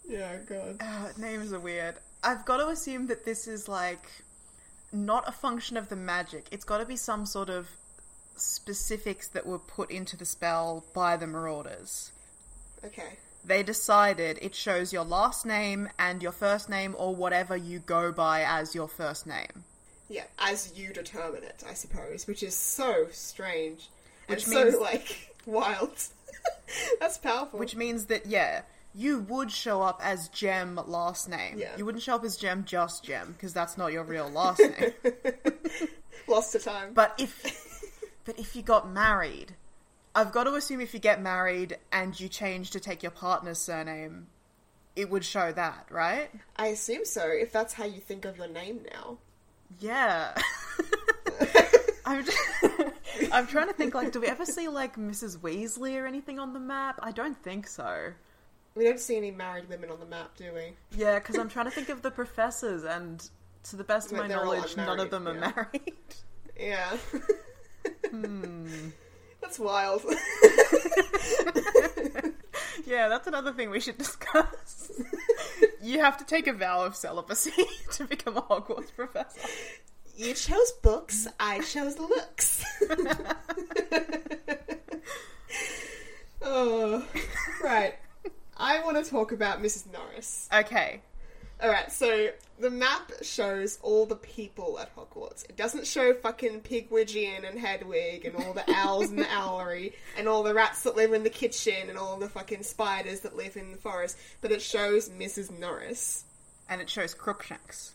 [0.08, 0.76] yeah, God.
[0.80, 1.94] Uh, names are weird.
[2.22, 4.04] I've got to assume that this is like
[4.92, 6.46] not a function of the magic.
[6.50, 7.68] It's got to be some sort of
[8.36, 12.10] specifics that were put into the spell by the Marauders.
[12.84, 13.16] Okay.
[13.46, 18.10] They decided it shows your last name and your first name or whatever you go
[18.10, 19.62] by as your first name.
[20.08, 23.88] Yeah, as you determine it, I suppose, which is so strange
[24.28, 25.96] and Which so means- like wild.
[27.00, 27.58] That's powerful.
[27.60, 28.62] Which means that, yeah,
[28.94, 31.58] you would show up as Gem last name.
[31.58, 31.76] Yeah.
[31.76, 34.92] You wouldn't show up as Gem just Gem, because that's not your real last name.
[36.28, 36.94] lost to time.
[36.94, 37.92] But if
[38.24, 39.54] but if you got married,
[40.16, 43.58] I've got to assume if you get married and you change to take your partner's
[43.58, 44.28] surname,
[44.96, 46.30] it would show that, right?
[46.56, 47.28] I assume so.
[47.28, 49.18] If that's how you think of your name now.
[49.78, 50.34] Yeah.
[52.06, 52.38] I'm just,
[53.30, 55.38] I'm trying to think like do we ever see like Mrs.
[55.38, 56.98] Weasley or anything on the map?
[57.02, 58.12] I don't think so.
[58.74, 60.72] We don't see any married women on the map, do we?
[60.96, 63.28] Yeah, because I'm trying to think of the professors, and
[63.64, 65.94] to the best of Like, my knowledge, none of them are married.
[66.58, 66.96] Yeah.
[68.10, 68.90] Hmm.
[69.46, 70.02] That's wild.
[72.86, 74.92] Yeah, that's another thing we should discuss.
[75.82, 77.50] you have to take a vow of celibacy
[77.92, 79.40] to become a Hogwarts professor.
[80.16, 82.64] you chose books, I chose looks.
[86.42, 87.04] oh,
[87.62, 87.94] right.
[88.56, 89.92] I want to talk about Mrs.
[89.92, 90.48] Norris.
[90.54, 91.00] Okay.
[91.62, 95.48] Alright, so the map shows all the people at Hogwarts.
[95.48, 100.28] It doesn't show fucking Pigwidgeon and Hedwig and all the owls in the owlery and
[100.28, 103.56] all the rats that live in the kitchen and all the fucking spiders that live
[103.56, 105.58] in the forest, but it shows Mrs.
[105.58, 106.24] Norris.
[106.68, 107.92] And it shows Crookshanks.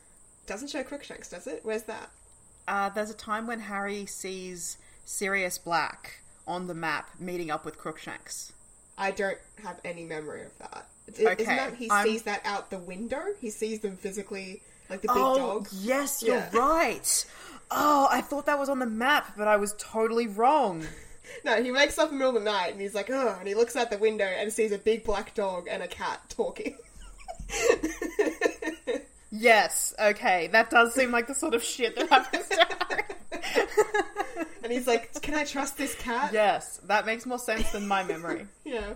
[0.48, 1.60] Doesn't show Crookshanks, does it?
[1.64, 2.10] Where's that?
[2.68, 7.78] Uh, there's a time when Harry sees Sirius Black on the map meeting up with
[7.78, 8.54] Crookshanks.
[8.98, 10.88] I don't have any memory of that.
[11.10, 13.22] Okay, Isn't that he I'm- sees that out the window?
[13.40, 15.68] He sees them physically, like the big oh, dog.
[15.72, 16.50] yes, you're Yeah.
[16.58, 17.26] right.
[17.70, 20.86] Oh, I thought that was on the map, but I was totally wrong.
[21.46, 23.48] No, he wakes up in the middle of the night and he's like, oh, and
[23.48, 26.76] he looks out the window and sees a big black dog and a cat talking.
[29.34, 33.06] Yes, okay, that does seem like the sort of shit that happens to
[34.64, 36.32] and he's like, can I trust this cat?
[36.34, 38.46] yes, that makes more sense than my memory.
[38.66, 38.94] Yeah.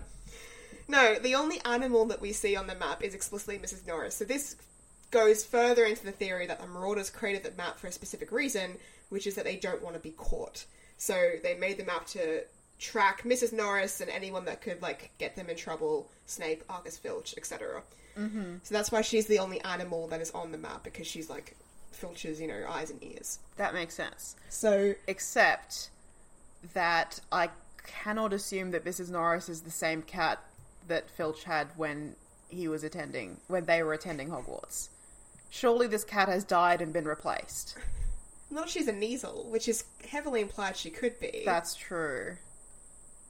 [0.88, 3.86] No, the only animal that we see on the map is explicitly Mrs.
[3.86, 4.16] Norris.
[4.16, 4.56] So this
[5.10, 8.76] goes further into the theory that the Marauders created the map for a specific reason,
[9.08, 10.64] which is that they don't want to be caught.
[10.98, 12.42] So they made the map to
[12.78, 13.52] track Mrs.
[13.52, 17.82] Norris and anyone that could like get them in trouble, Snape, Argus Filch, etc.
[18.18, 18.56] Mm-hmm.
[18.62, 21.56] So that's why she's the only animal that is on the map because she's like
[21.92, 23.38] Filch's, you know, eyes and ears.
[23.56, 24.36] That makes sense.
[24.48, 25.90] So Except
[26.74, 27.50] that I
[27.84, 29.10] cannot assume that Mrs.
[29.10, 30.42] Norris is the same cat
[30.88, 32.14] that Filch had when
[32.48, 34.88] he was attending, when they were attending Hogwarts.
[35.50, 37.76] Surely this cat has died and been replaced.
[38.50, 41.42] not she's a Kneazle, which is heavily implied she could be.
[41.44, 42.36] That's true.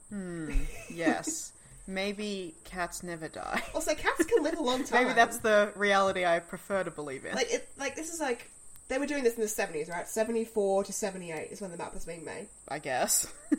[0.09, 0.51] Hmm,
[0.93, 1.51] yes.
[1.87, 3.61] Maybe cats never die.
[3.73, 5.03] also cats can live a long time.
[5.05, 7.33] Maybe that's the reality I prefer to believe in.
[7.35, 8.49] like it like this is like
[8.89, 11.93] they were doing this in the 70s right 74 to 78 is when the map
[11.93, 13.27] was being made I guess.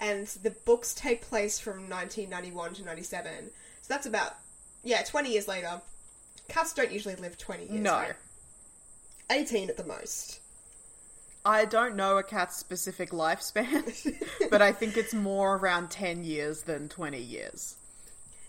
[0.00, 3.32] and the books take place from 1991 to 97
[3.82, 4.34] so that's about
[4.82, 5.80] yeah 20 years later
[6.48, 7.92] cats don't usually live 20 years no.
[7.94, 8.14] right?
[9.30, 10.40] 18 at the most
[11.44, 14.14] I don't know a cat's specific lifespan,
[14.50, 17.76] but I think it's more around 10 years than 20 years.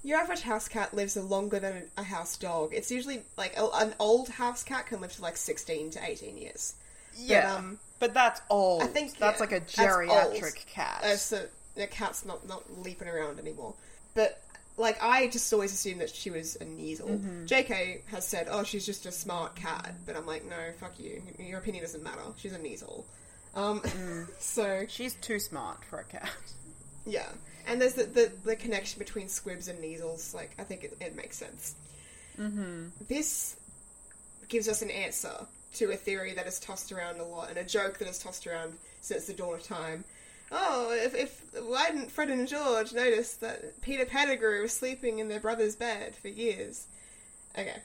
[0.03, 3.93] your average house cat lives longer than a house dog it's usually like a, an
[3.99, 6.73] old house cat can live to like 16 to 18 years
[7.15, 7.53] Yeah.
[7.55, 8.81] um, but that's old.
[8.81, 11.03] I think that's yeah, like a geriatric cat.
[11.05, 13.75] Uh, so the cat's not not leaping around anymore.
[14.15, 14.43] But
[14.75, 17.07] like I just always assumed that she was a Kneazle.
[17.07, 17.45] Mm-hmm.
[17.45, 18.01] J.K.
[18.07, 21.21] has said, "Oh, she's just a smart cat," but I'm like, no, fuck you.
[21.37, 22.21] Your opinion doesn't matter.
[22.37, 23.03] She's a Kneazle.
[23.55, 24.27] Um, Mm.
[24.39, 26.29] so She's too smart for a cat.
[27.05, 27.27] yeah,
[27.67, 30.33] and there's the, the the connection between squibs and Kneazles.
[30.33, 31.75] Like I think it, it makes sense.
[32.39, 32.85] Mm-hmm.
[33.07, 33.57] This
[34.49, 37.63] gives us an answer to a theory that is tossed around a lot and a
[37.63, 40.03] joke that is tossed around since the dawn of time.
[40.51, 45.29] oh, if, if why didn't Fred and George notice that Peter Pettigrew was sleeping in
[45.29, 46.87] their brother's bed for years?
[47.57, 47.77] Okay,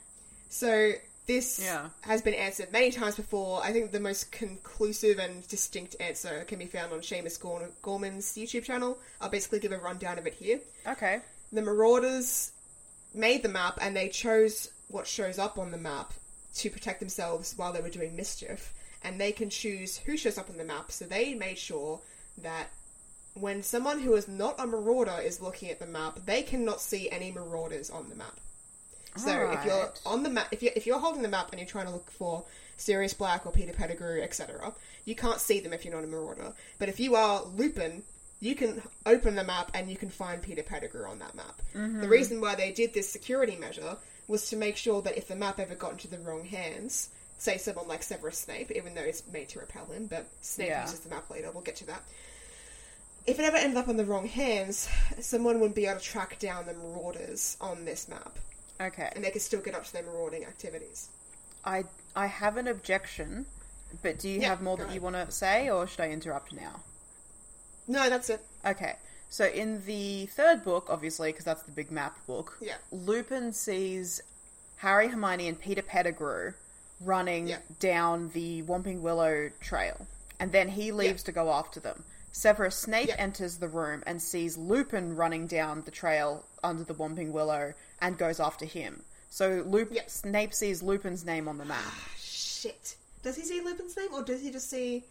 [0.49, 0.93] so
[1.27, 1.89] this Yeah.
[2.03, 3.63] has been answered many times before.
[3.63, 7.39] I think the most conclusive and distinct answer can be found on Seamus
[7.83, 8.99] Gorman's YouTube channel.
[9.21, 10.61] I'll basically give a rundown of it here.
[10.87, 11.21] Okay.
[11.53, 12.53] The Marauders
[13.15, 16.13] made the map and they chose what shows up on the map
[16.57, 18.73] to protect themselves while they were doing mischief.
[19.03, 22.01] And they can choose who shows up on the map, so they made sure
[22.43, 22.69] that
[23.35, 27.11] when someone who is not a marauder is looking at the map, they cannot see
[27.11, 28.39] any marauders on the map.
[29.17, 31.69] So if you're on the map, if you're, if you're holding the map and you're
[31.69, 32.45] trying to look for
[32.77, 34.73] Sirius Black or Peter Pettigrew, etc.,
[35.05, 36.53] you can't see them if you're not a marauder.
[36.79, 38.03] But if you are Lupin,
[38.41, 41.61] you can open the map and you can find Peter Pettigrew on that map.
[41.73, 42.07] The mm-hmm.
[42.07, 43.97] reason why they did this security measure
[44.29, 47.59] was to make sure that if the map ever got into the wrong hands, say
[47.59, 50.83] someone like Severus Snape, even though it's made to repel him, but Snape Yeah.
[50.83, 52.03] uses the map later, we'll get to that.
[53.27, 54.89] If it ever ended up on the wrong hands,
[55.21, 58.39] someone wouldn't be able to track down the marauders on this map
[58.81, 59.11] Okay.
[59.15, 61.09] and they could still get up to their marauding activities.
[61.65, 61.85] I
[62.15, 63.47] I have an objection,
[64.03, 66.53] but do you Yeah, have more that you want to say, or should I interrupt
[66.53, 66.85] now?
[67.89, 68.41] No, that's it.
[68.65, 68.97] Okay.
[69.29, 72.77] So in the third book, obviously, because that's the big map book, Yeah.
[72.91, 74.23] Lupin sees
[74.79, 76.53] Harry, Hermione, and Peter Pettigrew
[77.01, 77.59] running Yeah.
[77.81, 80.07] down the Whomping Willow trail,
[80.39, 81.27] and then he leaves Yeah.
[81.27, 82.05] to go after them.
[82.33, 83.17] Severus Snape Yeah.
[83.17, 88.17] enters the room and sees Lupin running down the trail under the Whomping Willow and
[88.19, 89.05] goes after him.
[89.31, 90.09] So Lup-.
[90.09, 91.83] Snape sees Lupin's name on the map.
[91.85, 92.97] Ah, shit.
[93.23, 95.05] Does he see Lupin's name, or does he just see?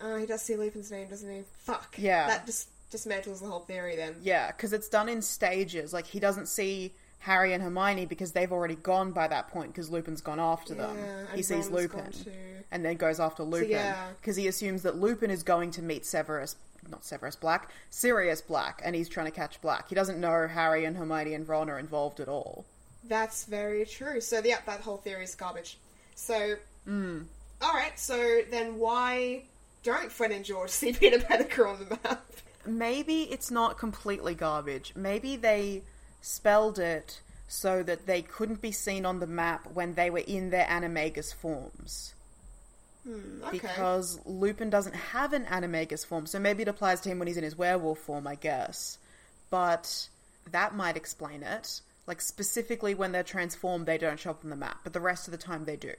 [0.00, 1.42] Oh, he does see Lupin's name, doesn't he?
[1.64, 1.94] Fuck.
[1.98, 2.26] Yeah.
[2.26, 3.96] That just dismantles the whole theory.
[3.96, 4.16] Then.
[4.22, 5.92] Yeah, because it's done in stages.
[5.92, 9.90] Like he doesn't see Harry and Hermione because they've already gone by that point because
[9.90, 10.96] Lupin's gone after them.
[10.98, 12.12] Yeah, he sees Ron's Lupin
[12.70, 14.08] and then goes after Lupin yeah.
[14.20, 16.56] because he assumes that Lupin is going to meet Severus,
[16.90, 19.88] not Severus Black, Sirius Black, and he's trying to catch Black.
[19.88, 22.64] He doesn't know Harry and Hermione and Ron are involved at all.
[23.04, 24.20] That's very true.
[24.20, 25.78] So yeah, that whole theory is garbage.
[26.14, 27.22] So, Hmm.
[27.60, 27.96] all right.
[27.98, 29.44] So then, why
[29.84, 32.24] don't Fred and George see Peter Pettigrew on the map?
[32.66, 34.92] Maybe it's not completely garbage.
[34.94, 35.82] Maybe they
[36.20, 40.50] spelled it so that they couldn't be seen on the map when they were in
[40.50, 42.14] their animagus forms.
[43.04, 43.50] Hmm, okay.
[43.50, 47.36] because Lupin doesn't have an animagus form, so maybe it applies to him when he's
[47.36, 48.98] in his werewolf form, I guess.
[49.50, 50.08] But
[50.50, 51.80] that might explain it.
[52.06, 55.26] Like specifically when they're transformed, they don't show up on the map, but the rest
[55.26, 55.94] of the time they do.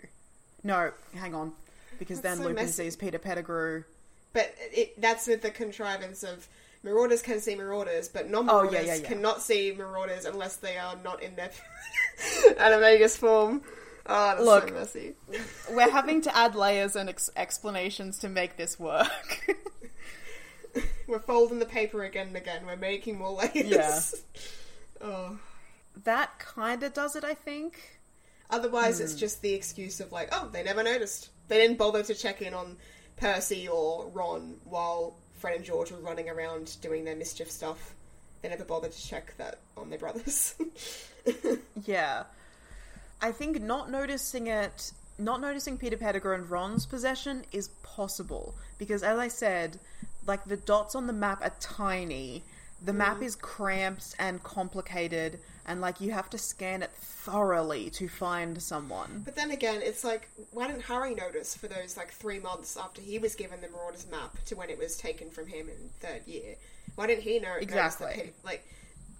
[0.63, 1.51] No, hang on,
[1.99, 2.83] because That's then so Lupin messy.
[2.83, 3.83] sees Peter Pettigrew.
[4.33, 6.47] But it, that's with the contrivance of
[6.81, 9.07] marauders can see marauders, but non-marauders Oh, yeah, yeah, yeah.
[9.07, 11.51] cannot see marauders unless they are not in their
[12.57, 13.61] animagus form.
[14.05, 14.67] Oh, that's Look.
[14.69, 15.13] so messy.
[15.71, 19.07] We're having to add layers and ex- explanations to make this work.
[21.07, 22.65] We're folding the paper again and again.
[22.65, 23.53] We're making more layers.
[23.55, 23.99] Yeah.
[25.07, 25.37] oh.
[26.03, 27.99] that kind of does it, I think.
[28.49, 29.03] Otherwise, Hmm.
[29.05, 31.29] it's just the excuse of like, oh, they never noticed.
[31.47, 32.77] They didn't bother to check in on
[33.17, 37.93] Percy or Ron while Fred and George were running around doing their mischief stuff.
[38.41, 40.55] They never bothered to check that on their brothers.
[41.85, 42.23] Yeah.
[43.21, 48.55] I think not noticing it, not noticing Peter Pettigrew and Ron's possession is possible.
[48.77, 49.79] Because as I said,
[50.25, 52.43] like the dots on the map are tiny.
[52.83, 58.09] The map is cramped and complicated, and like you have to scan it thoroughly to
[58.09, 59.21] find someone.
[59.23, 63.01] but then again, it's like, why didn't Harry notice for those like three months after
[63.01, 66.27] he was given the Marauders map to when it was taken from him in third
[66.27, 66.55] year?
[66.95, 67.53] Why didn't he know?
[67.59, 68.33] Exactly.
[68.43, 68.67] Like,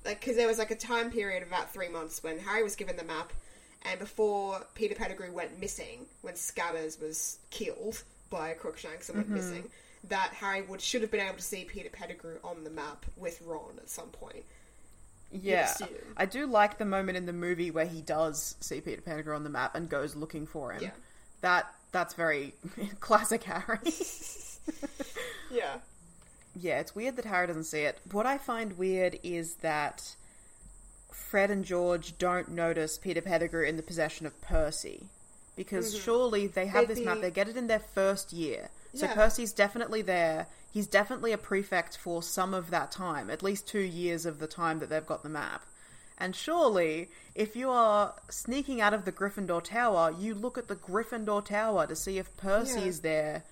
[0.06, 2.76] like because there was like a time period of about three months when Harry was
[2.76, 3.32] given the map,
[3.84, 9.36] and before Peter Pettigrew went missing, when Scabbers was killed by Crookshanks and went Mm-hmm.
[9.38, 9.69] missing,
[10.10, 13.42] that Harry would should have been able to see Peter Pettigrew on the map with
[13.46, 14.44] Ron at some point.
[15.32, 15.74] Yeah.
[16.18, 19.44] I do like the moment in the movie where he does see Peter Pettigrew on
[19.44, 20.84] the map and goes looking for him.
[20.84, 20.92] Yeah.
[21.42, 22.54] That that's very
[23.00, 23.80] classic Harry.
[25.52, 25.76] Yeah.
[26.56, 27.99] Yeah, it's weird that Harry doesn't see it.
[28.12, 30.16] What I find weird is that
[31.12, 35.04] Fred and George don't notice Peter Pettigrew in the possession of Percy.
[35.56, 36.88] Because surely they have Mm-hmm.
[36.88, 38.70] They'd this map, be- they get it in their first year.
[38.94, 39.14] So Yeah.
[39.16, 40.48] Percy's definitely there.
[40.72, 44.48] He's definitely a prefect for some of that time, at least two years of the
[44.48, 45.64] time that they've got the map.
[46.18, 50.76] And surely, if you are sneaking out of the Gryffindor Tower, you look at the
[50.76, 52.86] Gryffindor Tower to see if Percy Yeah.
[52.88, 53.44] is there,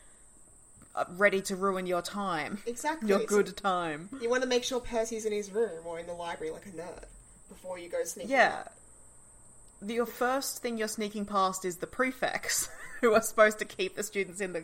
[0.95, 2.61] uh, ready to ruin your time.
[2.65, 3.09] Exactly.
[3.09, 4.09] Your good time.
[4.21, 6.69] You want to make sure Percy's in his room or in the library like a
[6.69, 7.03] nerd
[7.49, 8.31] before you go sneaking.
[8.31, 8.59] Yeah.
[8.65, 9.89] out.
[9.89, 12.69] Your first thing you're sneaking past is the prefects,
[13.01, 14.63] who are supposed to keep the students in the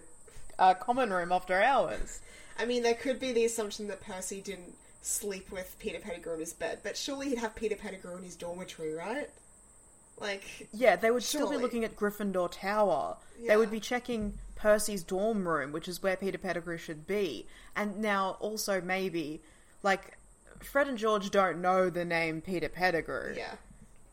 [0.60, 2.22] uh, common room after hours.
[2.60, 6.40] I mean, there could be the assumption that Percy didn't sleep with Peter Pettigrew in
[6.40, 9.30] his bed, but surely he'd have Peter Pettigrew in his dormitory, right?
[10.20, 13.18] Like, Yeah, they would still be looking at Gryffindor Tower.
[13.40, 13.50] Yeah.
[13.50, 17.46] They would be checking Percy's dorm room, which is where Peter Pettigrew should be.
[17.76, 19.42] And now also maybe
[19.84, 20.18] like
[20.60, 23.36] Fred and George don't know the name Peter Pettigrew.
[23.36, 23.56] yeah.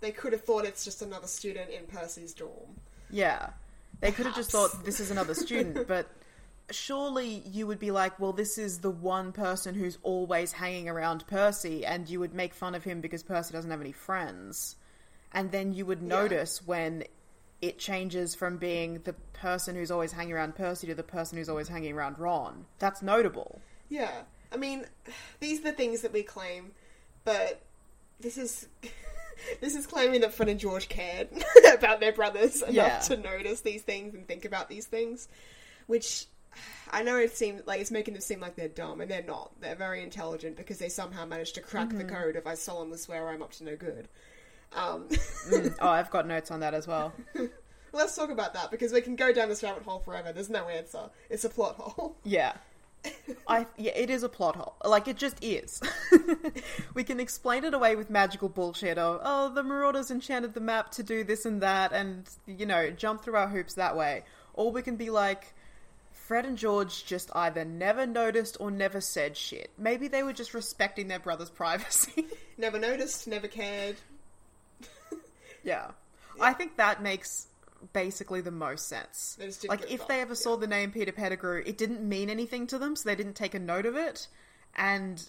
[0.01, 2.78] They could have thought it's just another student in Percy's dorm.
[3.11, 3.49] Yeah.
[4.01, 6.07] They could have just thought this is another student, but
[6.71, 11.27] surely you would be like, well, this is the one person who's always hanging around
[11.27, 14.77] Percy, and you would make fun of him because Percy doesn't have any friends.
[15.33, 17.05] And then you would notice when
[17.61, 21.49] it changes from being the person who's always hanging around Percy to the person who's
[21.49, 22.67] always hanging around Ron.
[22.79, 23.61] That's notable.
[23.89, 24.11] Yeah.
[24.53, 24.85] I mean,
[25.41, 26.73] these are the things that we claim,
[27.25, 27.61] but
[28.21, 28.69] this is
[29.61, 31.29] this is claiming that Fred and George cared
[31.75, 32.99] about their brothers enough Yeah.
[33.01, 35.29] to notice these things and think about these things,
[35.87, 36.27] which
[36.91, 39.53] I know it seems like it's making them seem like they're dumb, and they're not.
[39.61, 43.29] They're very intelligent because they somehow managed to crack the code of "I solemnly swear
[43.29, 44.09] I'm up to no good."
[44.75, 45.09] Um,
[45.81, 47.13] oh, I've got notes on that as well.
[47.93, 50.33] let's talk about that because we can go down this rabbit hole forever.
[50.33, 51.11] There's no answer.
[51.31, 52.17] It's a plot hole.
[52.25, 52.55] Yeah.
[53.47, 54.77] I yeah, it is a plot hole.
[54.83, 55.83] Like it just is.
[56.95, 60.91] we can explain it away with magical bullshit of oh the Marauders enchanted the map
[60.93, 64.25] to do this and that and you know, jump through our hoops that way.
[64.55, 65.53] Or we can be like
[66.27, 69.70] Fred and George just either never noticed or never said shit.
[69.77, 72.27] Maybe they were just respecting their brother's privacy.
[72.57, 73.27] Never noticed.
[73.29, 73.97] Never cared.
[75.62, 75.91] yeah.
[76.41, 77.49] I think that makes
[77.93, 79.37] basically the most sense.
[79.39, 82.31] They just didn't Like if they ever saw the name Peter Pettigrew, it didn't mean
[82.31, 84.27] anything to them, so they didn't take a note of it.
[84.75, 85.22] And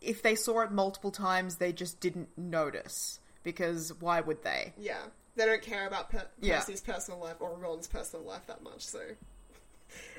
[0.00, 4.72] if they saw it multiple times, they just didn't notice because why would they?
[4.76, 5.02] Yeah,
[5.36, 6.58] they don't care about per- Yeah.
[6.58, 8.84] Percy's personal life or Ron's personal life that much.
[8.84, 9.00] So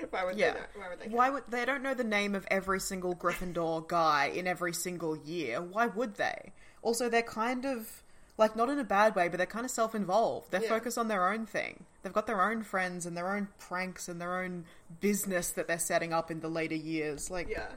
[0.09, 0.53] why would Yeah.
[0.53, 0.59] they?
[0.59, 0.65] Know?
[0.75, 1.05] Why would they?
[1.07, 1.15] Care?
[1.17, 5.15] Why would they don't know the name of every single Gryffindor guy in every single
[5.17, 5.61] year?
[5.61, 6.53] Why would they?
[6.81, 8.03] Also, they're kind of
[8.37, 10.49] like not in a bad way, but they're kind of self-involved.
[10.51, 10.69] They're Yeah.
[10.69, 11.85] focused on their own thing.
[12.01, 14.65] They've got their own friends and their own pranks and their own
[14.99, 17.29] business that they're setting up in the later years.
[17.29, 17.67] Like, Yeah,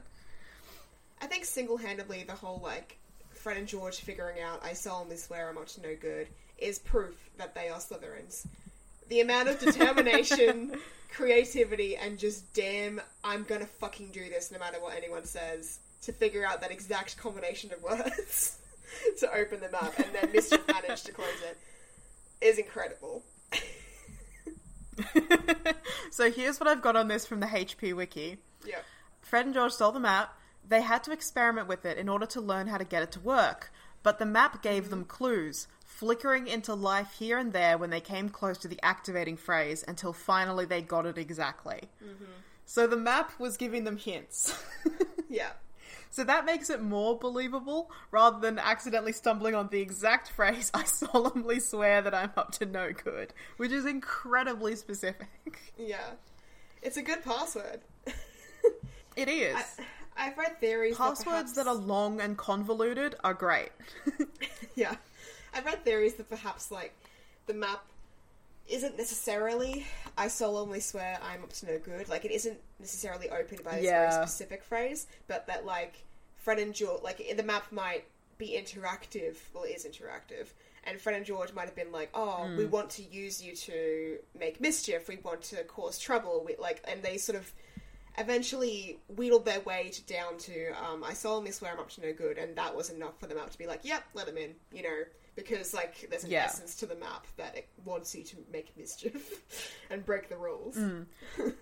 [1.21, 2.97] I think single-handedly the whole like
[3.29, 7.29] Fred and George figuring out "I solemnly swear I'm up to no good" is proof
[7.37, 8.47] that they are Slytherins.
[9.09, 10.75] The amount of determination,
[11.11, 16.13] creativity, and just damn, I'm gonna fucking do this no matter what anyone says to
[16.13, 18.57] figure out that exact combination of words
[19.19, 21.57] to open them up and then Mischief managed to close it
[22.41, 23.23] is incredible.
[26.11, 28.37] so here's what I've got on this from the HP wiki.
[28.65, 28.79] Yeah.
[29.21, 30.37] Fred and George stole the map.
[30.67, 33.19] They had to experiment with it in order to learn how to get it to
[33.19, 33.71] work.
[34.03, 34.89] But the map gave mm-hmm.
[34.91, 35.67] them clues,
[35.97, 40.11] flickering into life here and there when they came close to the activating phrase until
[40.11, 41.81] finally they got it exactly.
[42.03, 42.25] Mm-hmm.
[42.65, 44.57] So the map was giving them hints.
[45.27, 45.51] Yeah.
[46.11, 50.85] so that makes it more believable rather than accidentally stumbling on the exact phrase, I
[50.85, 55.27] solemnly swear that I'm up to no good, which is incredibly specific.
[55.77, 56.11] Yeah.
[56.81, 57.81] It's a good password.
[59.15, 59.55] It is.
[59.55, 63.71] I, I've read theories Passwords that, that, are long and convoluted are great.
[64.75, 64.95] Yeah.
[65.55, 66.93] I've read theories that perhaps, like,
[67.47, 67.83] the map
[68.67, 69.85] isn't necessarily,
[70.17, 72.09] I solemnly swear I'm up to no good.
[72.09, 74.09] Like, it isn't necessarily opened by this Yeah.
[74.11, 75.93] very specific phrase, but that, like,
[76.37, 78.05] Fred and George, like, the map might
[78.37, 79.37] be interactive.
[79.53, 80.47] Well, it is interactive.
[80.83, 82.57] And Fred and George might have been like, oh, Hmm.
[82.57, 85.07] we want to use you to make mischief.
[85.07, 86.43] We want to cause trouble.
[86.45, 87.51] We, like, and they sort of
[88.17, 92.13] eventually wheedled their way to, down to um, I solemnly swear I'm up to no
[92.13, 94.55] good, and that was enough for the map to be like, yep, let them in,
[94.71, 95.03] you know,
[95.35, 96.45] because like there's an Yeah.
[96.45, 100.75] essence to the map that it wants you to make mischief and break the rules.
[100.75, 101.05] Mm.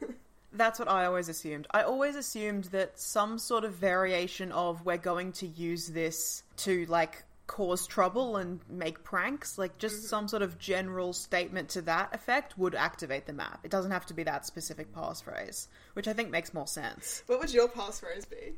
[0.56, 1.66] That's what I always assumed.
[1.72, 6.86] I always assumed that some sort of variation of we're going to use this to
[6.86, 12.14] like cause trouble and make pranks, like just some sort of general statement to that
[12.14, 13.60] effect would activate the map.
[13.64, 17.24] It doesn't have to be that specific passphrase, which I think makes more sense.
[17.26, 18.54] What would your passphrase be?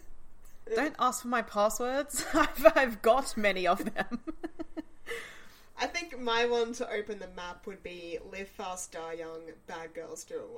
[0.74, 2.24] Don't ask for my passwords.
[2.34, 4.20] I've, I've got many of them.
[5.78, 9.92] I think my one to open the map would be live fast, die young, bad
[9.92, 10.48] girls do it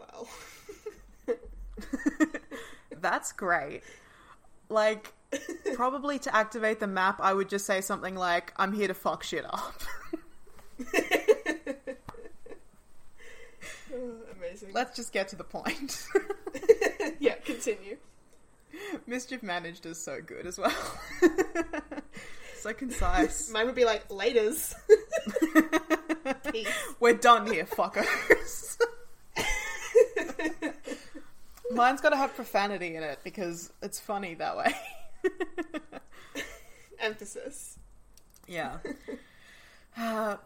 [1.26, 1.38] well.
[3.00, 3.82] That's great.
[4.68, 5.12] Like,
[5.74, 9.22] probably to activate the map, I would just say something like, I'm here to fuck
[9.22, 9.82] shit up.
[13.96, 14.70] Oh, amazing.
[14.72, 16.06] Let's just get to the point.
[17.18, 17.96] yeah, continue.
[19.06, 20.72] Mischief managed is so good as well.
[22.60, 23.50] so concise.
[23.52, 24.74] Mine would be like laters.
[27.00, 28.76] We're done here, fuckers.
[31.70, 34.74] Mine's got to have profanity in it because it's funny that way.
[37.00, 37.78] Emphasis.
[38.46, 38.78] Yeah.
[39.96, 40.36] Uh,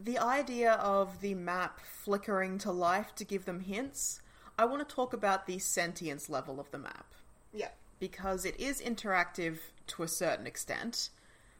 [0.00, 4.20] the idea of the map flickering to life to give them hints,
[4.58, 7.14] I want to talk about the sentience level of the map
[7.52, 7.68] Yeah.
[7.98, 11.10] because it is interactive to a certain extent.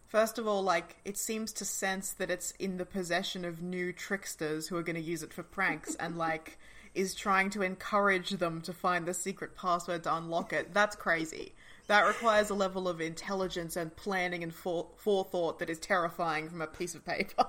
[0.06, 3.92] First of all, like, it seems to sense that it's in the possession of new
[3.92, 6.58] tricksters who are going to use it for pranks and, like,
[6.94, 10.74] is trying to encourage them to find the secret password to unlock it.
[10.74, 11.54] That's crazy.
[11.86, 16.60] That requires a level of intelligence and planning and fore- forethought that is terrifying from
[16.60, 17.46] a piece of paper.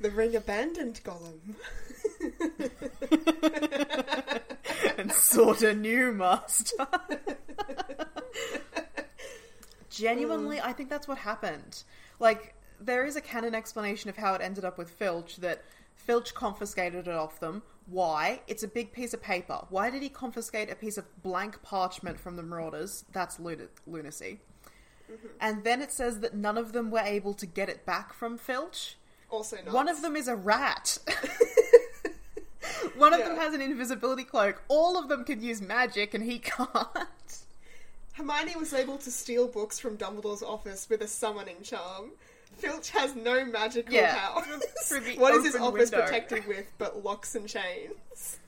[0.00, 1.54] The ring abandoned Gollum.
[4.98, 6.86] and sought a new master.
[9.90, 11.82] Genuinely, I think that's what happened.
[12.18, 15.62] Like, there is a canon explanation of how it ended up with Filch that
[15.94, 17.62] Filch confiscated it off them.
[17.86, 18.40] Why?
[18.46, 19.64] It's a big piece of paper.
[19.70, 23.04] Why did he confiscate a piece of blank parchment from the Marauders?
[23.12, 24.40] That's luna- lunacy.
[25.10, 25.26] Mm-hmm.
[25.40, 28.38] And then it says that none of them were able to get it back from
[28.38, 28.96] Filch.
[29.30, 29.72] Also not.
[29.72, 30.98] One of them is a rat.
[32.96, 34.62] One of them has an invisibility cloak.
[34.68, 36.68] All of them can use magic, and he can't.
[38.14, 42.10] Hermione was able to steal books from Dumbledore's office with a summoning charm.
[42.56, 44.46] Filch has no magical Yeah, powers.
[45.18, 46.06] what is his office window.
[46.06, 48.38] protected with but locks and chains?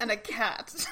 [0.00, 0.86] And a cat.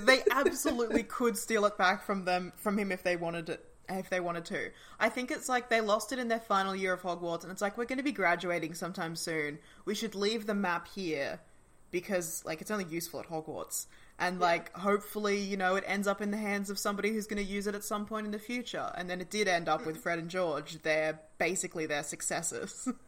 [0.00, 3.64] they absolutely could steal it back from them from him if they wanted it.
[3.88, 6.92] If they wanted to, I think it's like they lost it in their final year
[6.92, 9.58] of Hogwarts, and it's like we're going to be graduating sometime soon.
[9.84, 11.40] We should leave the map here
[11.90, 13.86] because, like, it's only useful at Hogwarts,
[14.18, 17.44] and like, hopefully, you know, it ends up in the hands of somebody who's going
[17.44, 18.90] to use it at some point in the future.
[18.94, 20.80] And then it did end up with Fred and George.
[20.82, 22.88] They're basically their successors.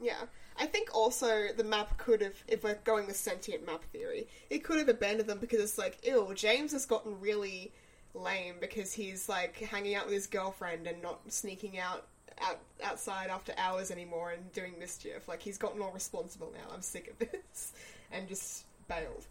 [0.00, 0.26] Yeah.
[0.56, 4.62] I think also the map could have, if we're going with sentient map theory, it
[4.62, 7.72] could have abandoned them because it's like, ew, James has gotten really
[8.18, 12.06] lame because he's like hanging out with his girlfriend and not sneaking out,
[12.40, 15.28] out outside after hours anymore and doing mischief.
[15.28, 16.72] Like he's gotten all responsible now.
[16.74, 17.72] I'm sick of this,
[18.12, 19.26] and just bailed.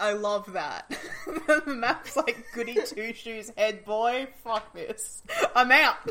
[0.00, 0.90] I love that.
[1.46, 4.26] the map's like goody two shoes head boy.
[4.42, 5.22] Fuck this.
[5.54, 5.96] I'm out.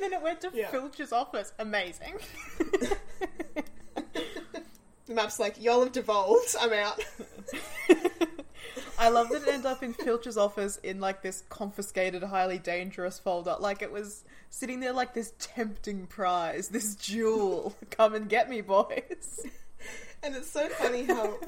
[0.00, 0.68] then it went to Yeah.
[0.68, 1.52] Filch's office.
[1.58, 2.14] Amazing.
[5.06, 6.56] The map's like, y'all have devolved.
[6.60, 7.00] I'm out.
[8.98, 13.18] I love that it ended up in Filch's office in like this confiscated, highly dangerous
[13.18, 13.56] folder.
[13.58, 17.76] Like it was sitting there like this tempting prize, this jewel.
[17.90, 19.46] Come and get me, boys.
[20.22, 21.38] And it's so funny how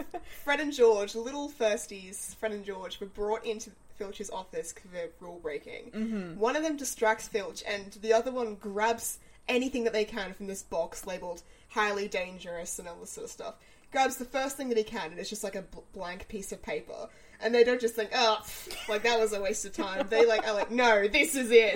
[0.44, 5.40] Fred and George, little firsties, Fred and George, were brought into Filch's office for rule
[5.42, 5.90] breaking.
[5.90, 6.38] Mm-hmm.
[6.38, 9.18] One of them distracts Filch, and the other one grabs
[9.48, 13.30] anything that they can from this box labeled highly dangerous and all this sort of
[13.30, 13.54] stuff.
[13.90, 16.52] Grabs the first thing that he can, and it's just like a bl- blank piece
[16.52, 17.08] of paper.
[17.40, 18.44] And they don't just think, oh,
[18.88, 20.06] like that was a waste of time.
[20.10, 21.74] They like are like, no, this is it.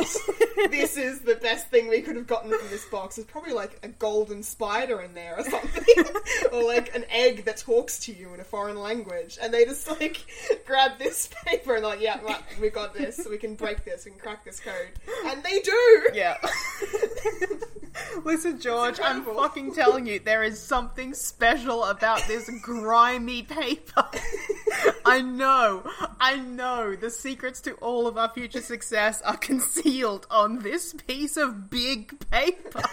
[0.70, 3.16] this is the best thing we could have gotten from this box.
[3.16, 6.04] There's probably like a golden spider in there or something,
[6.52, 9.38] or like an egg that talks to you in a foreign language.
[9.40, 10.24] And they just like
[10.66, 13.26] grab this paper and like, yeah, right, we got this.
[13.28, 14.04] We can break this.
[14.04, 14.90] We can crack this code.
[15.26, 16.08] And they do.
[16.12, 16.38] Yeah.
[18.24, 24.09] Listen, George, I'm fucking telling you, there is something special about this grimy paper.
[25.05, 25.82] I know,
[26.20, 31.36] I know, the secrets to all of our future success are concealed on this piece
[31.36, 32.82] of big paper.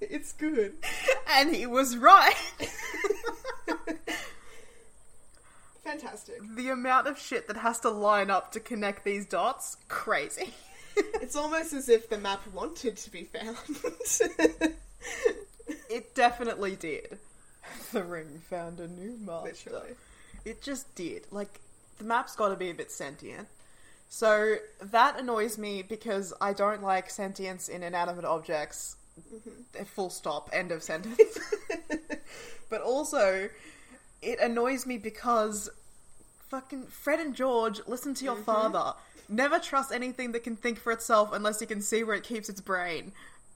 [0.00, 0.74] It's good.
[1.28, 2.34] And he was right.
[5.84, 6.36] Fantastic.
[6.54, 10.54] the amount of shit that has to line up to connect these dots, crazy.
[11.20, 13.56] It's almost as if the map wanted to be found.
[15.90, 17.18] It definitely did.
[17.92, 19.70] The ring found a new master.
[19.70, 19.94] Literally.
[20.44, 21.22] It just did.
[21.30, 21.60] Like,
[21.98, 23.48] the map's got to be a bit sentient.
[24.10, 28.96] So, that annoys me because I don't like sentience in inanimate objects.
[29.34, 29.84] Mm-hmm.
[29.84, 30.50] Full stop.
[30.52, 31.38] End of sentence.
[32.70, 33.48] but also,
[34.20, 35.70] it annoys me because
[36.50, 38.44] fucking Fred and George listen to your Mm-hmm.
[38.44, 38.94] father.
[39.28, 42.48] Never trust anything that can think for itself unless you can see where it keeps
[42.48, 43.12] its brain.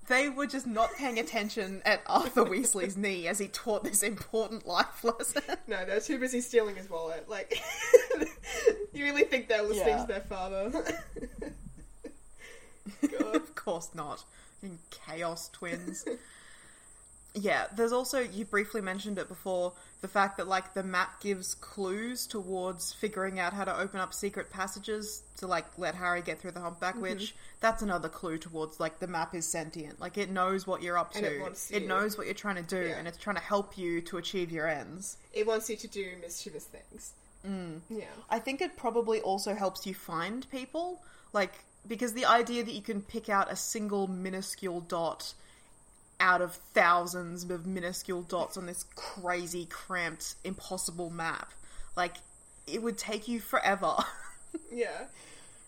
[0.09, 4.67] They were just not paying attention at Arthur Weasley's knee as he taught this important
[4.67, 5.43] life lesson.
[5.69, 7.29] No, they're too busy stealing his wallet.
[7.29, 7.63] Like,
[8.93, 10.01] you really think they're listening Yeah.
[10.03, 10.73] to their father?
[13.35, 14.25] Of course not.
[14.61, 16.05] Fucking Chaos twins.
[17.35, 21.55] Yeah, there's also you briefly mentioned it before the fact that like the map gives
[21.55, 26.41] clues towards figuring out how to open up secret passages to like let Harry get
[26.41, 27.03] through the Humpback Mm-hmm.
[27.03, 27.35] Witch.
[27.61, 30.01] That's another clue towards like the map is sentient.
[30.01, 31.77] Like it knows what you're up to And it wants you.
[31.79, 32.99] it knows what you're trying to do Yeah.
[32.99, 35.17] and it's trying to help you to achieve your ends.
[35.33, 37.13] It wants you to do mischievous things.
[37.49, 37.81] Mm.
[37.89, 38.05] Yeah.
[38.29, 41.01] I think it probably also helps you find people,
[41.33, 41.53] like
[41.87, 45.35] because the idea that you can pick out a single minuscule dot
[46.23, 51.51] out of thousands of minuscule dots on this crazy, cramped, impossible map,
[51.97, 52.15] like
[52.67, 53.97] it would take you forever.
[54.71, 55.07] Yeah.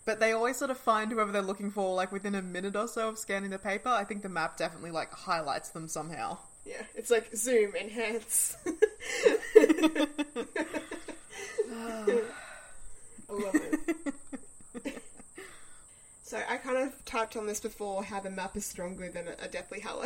[0.05, 2.87] but they always sort of find whoever they're looking for, like within a minute or
[2.87, 3.89] so of scanning the paper.
[3.89, 6.37] I think the map definitely like highlights them somehow.
[6.65, 6.83] Yeah.
[6.93, 8.55] It's like zoom, enhance.
[11.75, 13.79] I love it.
[16.23, 19.45] so I kind of touched on this before how the map is stronger than a,
[19.45, 20.05] a Deathly Hallow.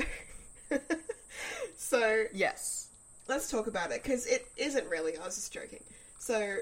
[1.77, 2.89] so Yes.
[3.27, 5.17] let's talk about it because it isn't really.
[5.17, 5.83] I was just joking.
[6.19, 6.57] So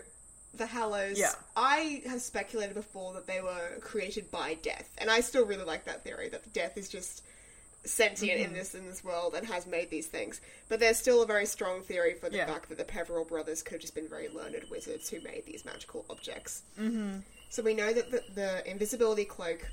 [0.54, 1.20] the Hallows.
[1.20, 1.32] Yeah.
[1.56, 5.86] I have speculated before that they were created by death, and I still really like
[5.86, 7.24] that theory that death is just
[7.86, 8.50] sentient Mm-hmm.
[8.50, 10.42] in this in this world and has made these things.
[10.68, 12.46] But there's still a very strong theory for the Yeah.
[12.48, 15.64] fact that the Peverell brothers could have just been very learned wizards who made these
[15.64, 16.64] magical objects.
[16.80, 17.20] Mm-hmm.
[17.50, 19.70] So we know that the, the invisibility cloak,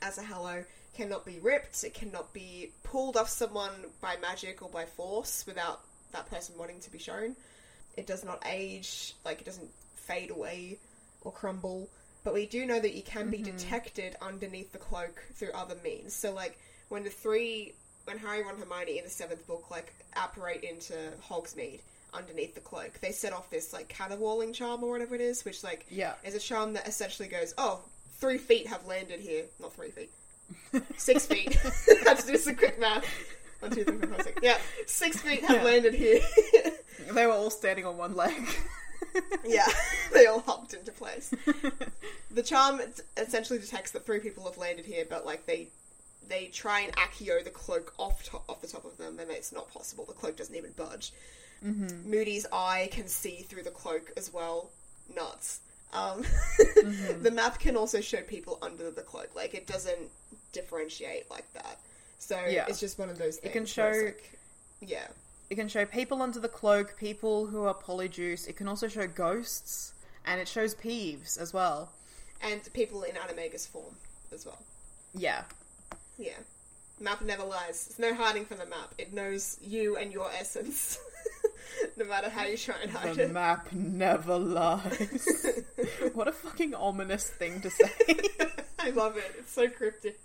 [0.00, 0.64] as a Hallow,
[0.98, 1.84] cannot be ripped.
[1.84, 3.70] It cannot be pulled off someone
[4.00, 5.80] by magic or by force without
[6.10, 7.36] that person wanting to be shown.
[7.96, 10.78] It does not age, like it doesn't fade away
[11.22, 11.88] or crumble.
[12.24, 13.56] But we do know that you can be mm-hmm.
[13.56, 16.14] detected underneath the cloak through other means.
[16.14, 17.74] So, like when the three,
[18.04, 20.94] when Harry, Ron, Hermione in the seventh book, like apparate into
[21.28, 21.80] Hogsmeade
[22.12, 25.62] underneath the cloak, they set off this like caterwauling charm or whatever it is, which
[25.62, 26.14] like Yeah.
[26.24, 27.82] is a charm that essentially goes, oh,
[28.16, 29.44] three feet have landed here.
[29.60, 30.10] Not three feet.
[30.96, 31.56] Six feet.
[31.64, 33.04] I have to do some quick math.
[33.60, 34.40] One, two, three, four, five, six.
[34.42, 35.62] Yeah, six feet have Yeah.
[35.64, 36.20] landed here.
[37.12, 38.34] They were all standing on one leg.
[39.46, 39.64] yeah,
[40.12, 41.32] they all hopped into place.
[42.30, 42.82] The charm
[43.16, 45.68] essentially detects that three people have landed here, but like they
[46.28, 49.52] they try and accio the cloak off top, off the top of them, and it's
[49.52, 50.04] not possible.
[50.04, 51.12] The cloak doesn't even budge.
[51.62, 54.68] Moody's eye can see through the cloak as well.
[55.16, 55.60] Nuts.
[55.94, 56.24] Um,
[57.22, 59.34] The map can also show people under the cloak.
[59.34, 60.10] Like it doesn't
[60.52, 61.78] differentiate like that.
[62.18, 62.66] So Yeah.
[62.68, 63.52] it's just one of those things.
[63.52, 64.38] can show- like-
[64.80, 65.06] yeah.
[65.50, 68.48] It can show people under the cloak, people who are polyjuice.
[68.48, 69.92] It can also show ghosts,
[70.26, 71.90] and it shows Peeves as well.
[72.42, 73.96] And people in Animagus form
[74.32, 74.58] as well.
[75.14, 75.44] Yeah.
[76.18, 76.36] Yeah.
[77.00, 77.86] Map never lies.
[77.86, 78.92] There's no hiding from the map.
[78.98, 80.98] It knows you and your essence.
[81.96, 83.26] no matter how you try and hide The it.
[83.28, 85.46] The map never lies.
[86.14, 87.90] what a fucking ominous thing to say.
[88.78, 89.32] I love it.
[89.38, 90.18] It's so cryptic.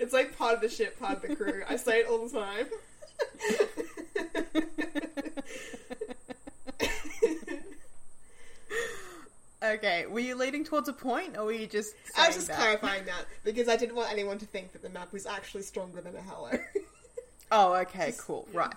[0.00, 1.62] It's like part of the ship, part of the crew.
[1.68, 2.66] I say it all the time.
[9.62, 12.56] okay, were you leading towards a point, or were you just I was just that?
[12.56, 16.00] clarifying that because I didn't want anyone to think that the map was actually stronger
[16.00, 16.58] than a Hallow.
[17.50, 18.46] Oh, okay, Just- cool.
[18.52, 18.58] yeah.
[18.60, 18.74] Right.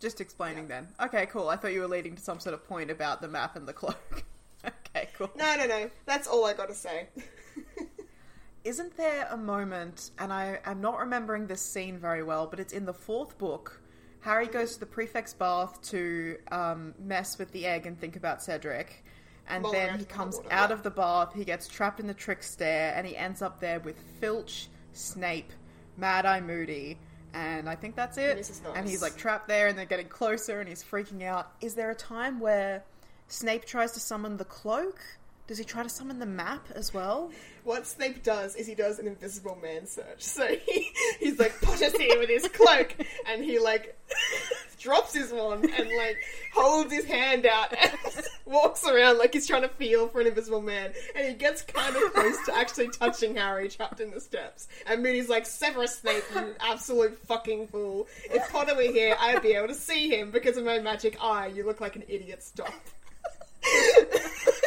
[0.00, 0.88] Just explaining then.
[1.00, 1.48] Okay, cool.
[1.48, 3.74] I thought you were leading to some sort of point about the map and the
[3.74, 4.24] cloak.
[4.64, 5.30] okay, cool.
[5.36, 5.90] no, no, no.
[6.06, 7.08] That's all I gotta say.
[8.64, 12.72] Isn't there a moment, and I am not remembering this scene very well, but it's
[12.72, 13.80] in the fourth book.
[14.20, 18.42] Harry goes to the prefect's bath to um, mess with the egg and think about
[18.42, 19.04] Cedric.
[19.48, 20.74] And then he comes water, out yeah.
[20.74, 23.80] of the bath, he gets trapped in the trick stair, and he ends up there
[23.80, 25.52] with Filch, Snape,
[25.96, 26.98] Mad Eye Moody,
[27.34, 28.38] and I think that's it.
[28.38, 28.60] Mrs.
[28.74, 31.52] And he's like trapped there, and they're getting closer, and he's freaking out.
[31.60, 32.84] Is there a time where
[33.28, 35.00] Snape tries to summon the cloak?
[35.50, 37.28] Does he try to summon the map as well?
[37.64, 40.22] What Snape does is he does an invisible man search.
[40.22, 42.94] So he, he's like Potter's here with his cloak,
[43.26, 43.98] and he like
[44.78, 46.18] drops his wand and like
[46.54, 47.90] holds his hand out and
[48.46, 50.92] walks around like he's trying to feel for an invisible man.
[51.16, 54.68] And he gets kind of close to actually touching Harry trapped in the steps.
[54.86, 58.06] And Moody's like, Severus Snape, you absolute fucking fool.
[58.26, 61.48] If Potter were here, I'd be able to see him because of my magic eye.
[61.48, 62.44] You look like an idiot.
[62.44, 62.72] Stop.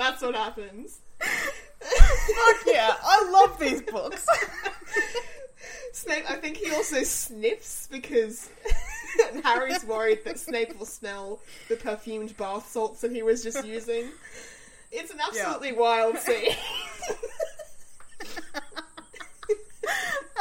[0.00, 0.98] That's what happens.
[1.18, 4.26] Fuck yeah, I love these books.
[5.92, 8.48] Snape, I think he also sniffs because
[9.44, 11.38] Harry's worried that Snape will smell
[11.68, 14.08] the perfumed bath salts that he was just using.
[14.90, 16.56] It's an absolutely wild scene.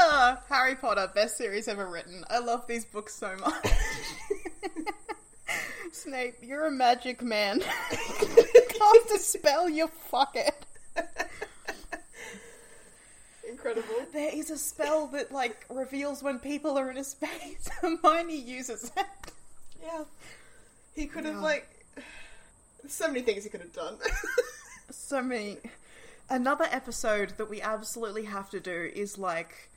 [0.01, 2.23] Uh, Harry Potter, best series ever written.
[2.29, 3.67] I love these books so much.
[5.93, 7.59] Snape, you're a magic man.
[7.89, 10.65] Cast a spell, you fuck it.
[13.49, 13.83] Incredible.
[13.83, 14.11] incredible.
[14.13, 17.69] There is a spell that like reveals when people are in a space.
[17.81, 19.05] Hermione uses it.
[19.83, 20.03] Yeah.
[20.95, 21.41] He could have Yeah.
[21.41, 21.67] like
[22.87, 23.95] so many things he could have done.
[24.91, 25.57] So many.
[26.31, 29.69] Another episode that we absolutely have to do is like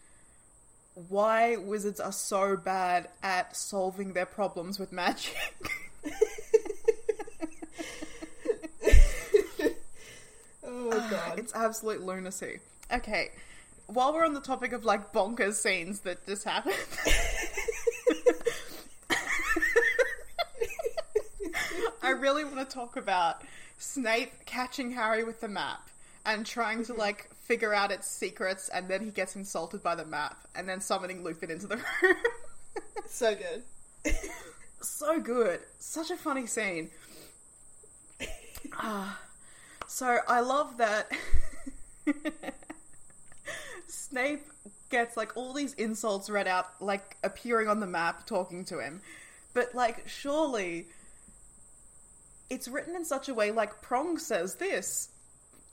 [1.09, 5.37] why wizards are so bad at solving their problems with magic.
[10.65, 11.39] oh ah, god.
[11.39, 12.59] It's absolute lunacy.
[12.93, 13.31] Okay,
[13.87, 16.75] while we're on the topic of like bonkers scenes that just happened.
[22.03, 23.43] I really want to talk about
[23.79, 25.89] Snape catching Harry with the map
[26.27, 27.01] and trying to mm-hmm.
[27.01, 30.81] like figure out its secrets, and then he gets insulted by the map, and then
[30.81, 32.17] summoning Lupin into the room.
[33.09, 33.63] so good.
[34.89, 35.61] So good.
[35.79, 36.91] Such a funny scene.
[38.75, 39.21] Ah,
[39.87, 41.11] so I love that
[43.89, 44.47] Snape
[44.91, 49.01] gets like all these insults read out, like appearing on the map, talking to him.
[49.55, 50.87] But like, surely
[52.49, 55.09] it's written in such a way like Prong says this.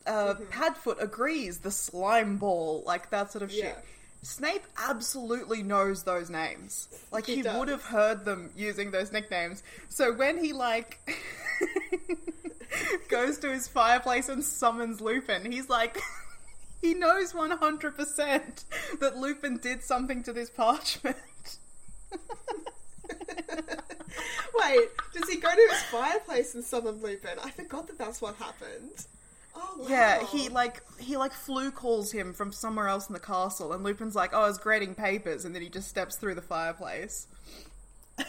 [0.08, 3.78] Uh, Padfoot agrees, the slime ball, like that sort of shit.
[4.22, 6.90] Snape absolutely knows those names.
[7.12, 9.64] Like He he, would have heard them using those nicknames.
[9.88, 11.00] So when he like
[13.10, 15.98] goes to his fireplace and summons Lupin, he's like
[16.82, 18.64] he knows 100%
[19.00, 21.16] that Lupin did something to this parchment.
[24.62, 27.38] Wait, does he go to his fireplace and summon Lupin?
[27.42, 29.06] I forgot that that's what happened.
[29.62, 29.86] Oh wow.
[29.90, 33.84] Yeah, he like he like floo calls him from somewhere else in the castle, and
[33.84, 37.28] Lupin's like, "Oh, I was grading papers," and then he just steps through the fireplace.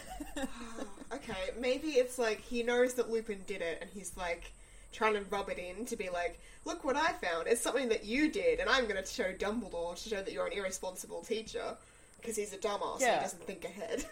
[1.13, 4.53] Okay, maybe it's like he knows that Lupin did it, and he's like
[4.93, 7.49] trying to rub it in to be like, "Look what I found!
[7.49, 10.47] It's something that you did, and I'm going to show Dumbledore to show that you're
[10.47, 11.77] an irresponsible teacher."
[12.21, 13.17] Because he's a dumbass, and Yeah.
[13.17, 14.05] he doesn't think ahead.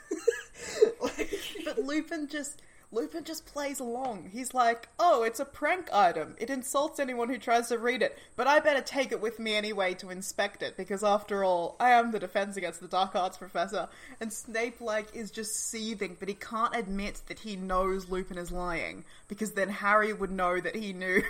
[1.01, 1.31] like,
[1.65, 4.31] But Lupin just Lupin just plays along.
[4.33, 6.37] He's like, "Oh, it's a prank item.
[6.39, 9.55] It insults anyone who tries to read it, but I better take it with me
[9.55, 13.37] anyway to inspect it because after all, I am the defense against the dark arts
[13.37, 13.89] professor."
[14.21, 18.51] And Snape like is just seething, but he can't admit that he knows Lupin is
[18.51, 21.23] lying because then Harry would know that he knew.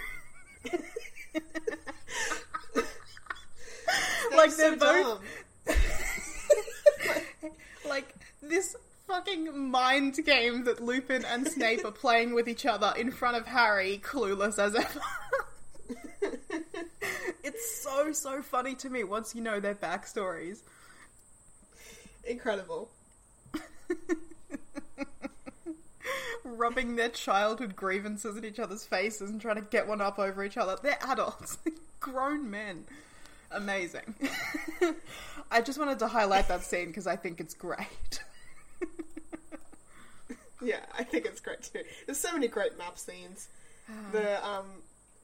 [4.36, 5.20] like they're both
[5.66, 5.66] dumb.
[7.88, 8.76] like this
[9.08, 13.46] fucking mind game that Lupin and Snape are playing with each other in front of
[13.46, 15.00] Harry, clueless as ever.
[17.42, 20.58] it's so so funny to me once you know their backstories.
[22.24, 22.90] Incredible.
[26.44, 30.44] Rubbing their childhood grievances in each other's faces and trying to get one up over
[30.44, 30.76] each other.
[30.82, 31.56] They're adults,
[32.00, 32.84] grown men.
[33.50, 34.14] Amazing.
[35.50, 38.20] I just wanted to highlight that scene because I think it's great.
[40.60, 41.82] Yeah, I think it's great too.
[42.06, 43.48] There's so many great map scenes.
[43.88, 43.92] Ah.
[44.12, 44.66] The um,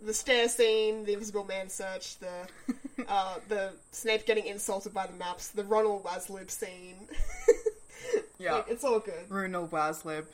[0.00, 2.48] the stair scene, the Invisible Man search, the
[3.08, 7.08] uh, the Snape getting insulted by the maps, the Ronald Wasloop scene.
[8.38, 8.56] Yeah.
[8.56, 9.30] Like, it's all good.
[9.30, 10.26] Ronald Waslib,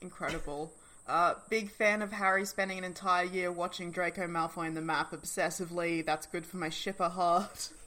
[0.00, 0.72] incredible.
[1.08, 5.12] Uh, big fan of Harry spending an entire year watching Draco Malfoy in the map
[5.12, 6.04] obsessively.
[6.04, 7.70] That's good for my shipper heart.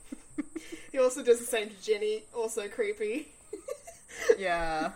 [0.92, 3.28] He also does the same to Ginny, also creepy.
[4.38, 4.92] Yeah.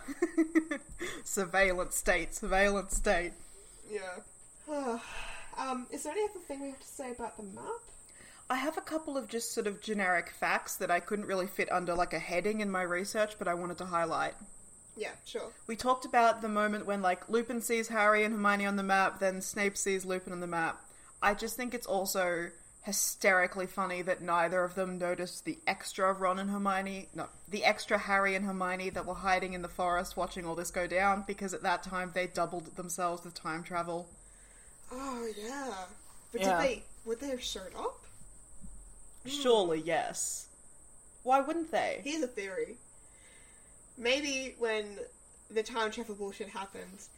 [1.24, 3.32] surveillance state, surveillance state.
[3.90, 4.18] Yeah.
[5.58, 7.64] um, is there any other thing we have to say about the map?
[8.50, 11.72] I have a couple of just sort of generic facts that I couldn't really fit
[11.72, 14.34] under like a heading in my research, but I wanted to highlight.
[14.96, 15.50] Yeah, sure.
[15.66, 19.18] We talked about the moment when like Lupin sees Harry and Hermione on the map,
[19.18, 20.80] then Snape sees Lupin on the map.
[21.22, 22.50] I just think it's also
[22.84, 27.96] hysterically funny that neither of them noticed the extra Ron and Hermione, no, the extra
[27.98, 31.54] Harry and Hermione that were hiding in the forest watching all this go down because
[31.54, 34.06] at that time they doubled themselves with time travel.
[34.92, 35.72] Oh yeah.
[36.30, 36.60] But Yeah.
[36.60, 38.00] did they would they have showed up?
[39.26, 40.46] Surely, yes.
[41.22, 42.02] Why wouldn't they?
[42.04, 42.76] Here's a theory.
[43.96, 44.98] Maybe when
[45.50, 47.08] the time travel bullshit happens,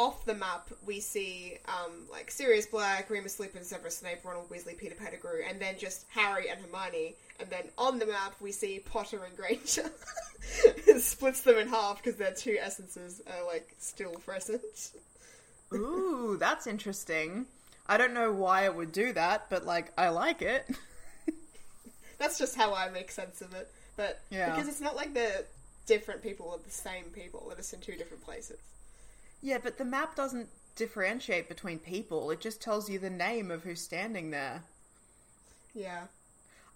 [0.00, 4.76] off the map we see um, like Sirius Black, Remus Lupin, Severus Snape, Ronald Weasley,
[4.76, 7.14] Peter Pettigrew, and then just Harry and Hermione.
[7.38, 9.90] And then on the map we see Potter and Granger.
[10.86, 14.62] it splits them in half because their two essences are like still present.
[15.74, 17.44] Ooh, that's interesting.
[17.86, 20.66] I don't know why it would do that, but like, I like it.
[22.18, 23.70] That's just how I make sense of it.
[23.96, 24.50] But Yeah.
[24.50, 25.44] because it's not like they're
[25.86, 28.58] different people or the same people, they're just in two different places.
[29.42, 32.30] Yeah, but the map doesn't differentiate between people.
[32.30, 34.62] It just tells you the name of who's standing there.
[35.74, 36.04] Yeah.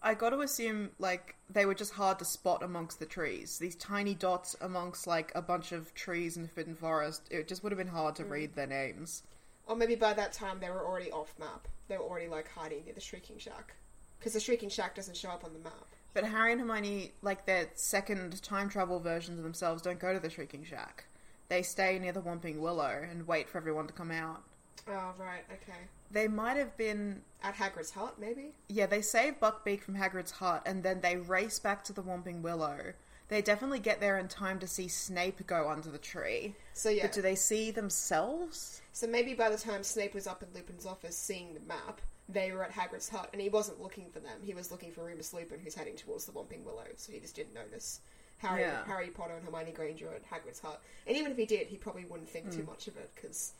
[0.02, 3.58] I got to assume like they were just hard to spot amongst the trees.
[3.58, 7.22] These tiny dots amongst like a bunch of trees in the Forbidden Forest.
[7.30, 8.30] It just would have been hard to mm.
[8.30, 9.22] read their names.
[9.66, 11.68] Or maybe by that time they were already off map.
[11.88, 13.74] They were already like hiding near the Shrieking Shack.
[14.18, 15.86] Because the Shrieking Shack doesn't show up on the map.
[16.12, 20.20] But Harry and Hermione, like their second time travel versions of themselves, don't go to
[20.20, 21.06] the Shrieking Shack.
[21.48, 24.42] They stay near the Whomping Willow and wait for everyone to come out.
[24.88, 25.78] Oh, right, okay.
[26.10, 28.52] They might have been At Hagrid's hut, maybe?
[28.68, 32.42] Yeah, they save Buckbeak from Hagrid's hut and then they race back to the Whomping
[32.42, 32.92] Willow.
[33.28, 36.54] They definitely get there in time to see Snape go under the tree.
[36.74, 37.04] So yeah.
[37.04, 38.82] But do they see themselves?
[38.92, 42.52] So maybe by the time Snape was up in Lupin's office seeing the map, they
[42.52, 44.40] were at Hagrid's hut, and he wasn't looking for them.
[44.42, 47.36] He was looking for Remus Lupin, who's heading towards the Whomping Willow, so he just
[47.36, 48.00] didn't notice
[48.38, 48.84] Harry, Yeah.
[48.84, 50.80] Harry Potter and Hermione Granger at Hagrid's hut.
[51.06, 52.66] And even if he did, he probably wouldn't think too mm.
[52.66, 53.52] much of it, because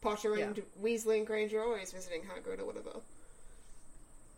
[0.00, 3.00] Potter and Weasley and Granger are always visiting Hagrid or whatever.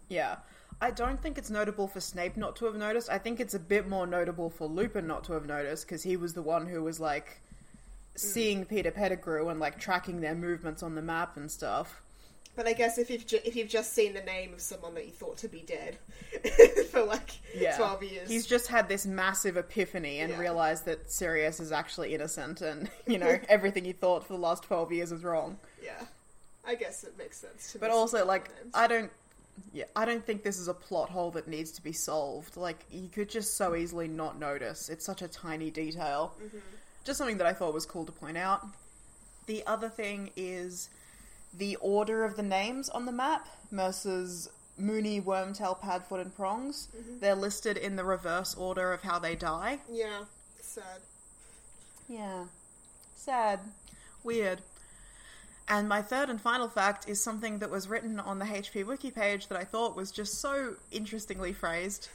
[0.09, 0.37] Yeah.
[0.81, 3.11] I don't think it's notable for Snape not to have noticed.
[3.11, 6.17] I think it's a bit more notable for Lupin not to have noticed because he
[6.17, 7.41] was the one who was like
[8.15, 8.21] mm.
[8.21, 12.03] seeing Peter Pettigrew and like tracking their movements on the map and stuff.
[12.57, 15.05] But I guess if you've ju- if you've just seen the name of someone that
[15.05, 15.99] you thought to be dead
[16.91, 17.77] for like Yeah.
[17.77, 20.39] twelve years, He's just had this massive epiphany and Yeah.
[20.39, 24.63] realized that Sirius is actually innocent and, you know, everything he thought for the last
[24.65, 25.59] 12 years is wrong.
[25.85, 26.03] yeah,
[26.67, 27.73] I guess it makes sense.
[27.73, 28.73] To But also, like, names.
[28.75, 29.11] I don't.
[29.73, 32.57] Yeah, I don't think this is a plot hole that needs to be solved.
[32.59, 34.91] Like, you could just so easily not notice.
[34.91, 36.35] It's such a tiny detail.
[36.43, 36.59] Mm-hmm.
[37.05, 38.67] Just something that I thought was cool to point out.
[39.47, 40.91] The other thing is
[41.55, 43.49] the order of the names on the map.
[43.71, 46.89] Messrs Moony, Wormtail, Padfoot, and Prongs.
[46.97, 47.21] Mm-hmm.
[47.21, 49.79] They're listed in the reverse order of how they die.
[49.91, 50.25] yeah,
[50.61, 51.01] sad.
[52.09, 52.45] Yeah.
[53.15, 53.61] Sad.
[54.23, 54.61] Weird.
[55.69, 59.11] And my third and final fact is something that was written on the HP Wiki
[59.11, 62.09] page that I thought was just so interestingly phrased.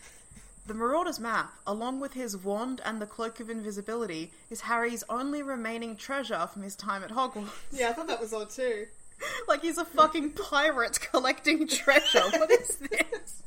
[0.68, 5.42] The Marauder's map, along with his wand and the Cloak of Invisibility, is Harry's only
[5.44, 7.50] remaining treasure from his time at Hogwarts.
[7.74, 8.86] Yeah, I thought that was odd too.
[9.48, 12.22] like he's a fucking pirate collecting treasure.
[12.32, 13.42] What is this?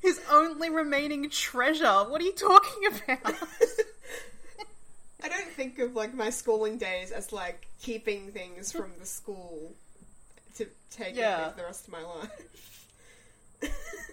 [0.00, 2.04] His only remaining treasure.
[2.08, 3.34] What are you talking about?
[5.24, 9.72] I don't think of like my schooling days as like keeping things from the school
[10.56, 11.46] to take Yeah.
[11.46, 12.86] with the rest of my life.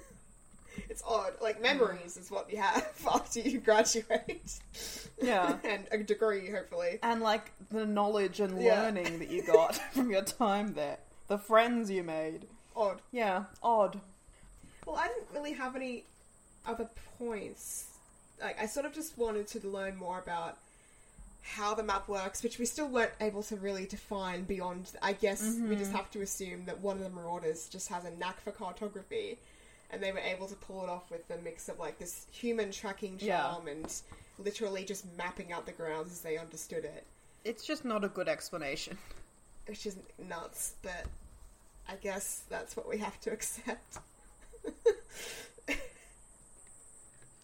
[0.90, 1.34] it's odd.
[1.42, 4.60] Like memories is what you have after you graduate.
[5.22, 5.58] Yeah.
[5.64, 7.00] and a degree, hopefully.
[7.04, 8.82] and like the knowledge and Yeah.
[8.82, 12.48] learning that you got from your time there, the friends you made.
[12.76, 13.02] Odd.
[13.12, 14.00] Yeah, odd.
[14.86, 16.06] Well, I didn't really have any
[16.66, 17.86] other points.
[18.42, 20.58] Like, I sort of just wanted to learn more about
[21.42, 24.92] how the map works, which we still weren't able to really define beyond.
[25.02, 25.98] I guess we just mm-hmm.
[25.98, 29.40] have to assume that one of the Marauders just has a knack for cartography,
[29.92, 32.72] and they were able to pull it off with the mix of like this human
[32.72, 33.42] tracking Yeah.
[33.42, 33.92] charm and
[34.38, 37.06] literally just mapping out the grounds as they understood it,
[37.44, 38.98] It's just not a good explanation.
[39.68, 40.74] which is nuts.
[40.82, 41.06] But
[41.88, 43.98] I guess that's what we have to accept.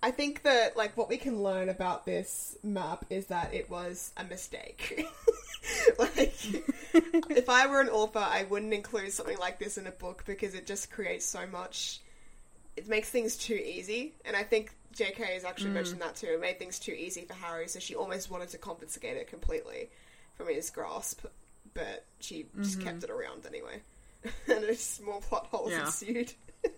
[0.04, 4.12] I think that like what we can learn about this map is that it was
[4.18, 5.04] a mistake.
[6.00, 6.36] like
[6.94, 10.54] if I were an author, I wouldn't include something like this in a book because
[10.54, 12.02] it just creates so much
[12.78, 14.14] it makes things too easy.
[14.26, 15.76] And I think JK has actually mm.
[15.76, 16.28] mentioned that too.
[16.28, 19.90] It made things too easy for Harry, so she almost wanted to confiscate it completely
[20.36, 21.26] from his grasp,
[21.74, 23.06] but she just kept mm-hmm.
[23.06, 23.82] it around anyway.
[24.48, 25.86] and a small plot holes Yeah.
[25.86, 26.34] ensued.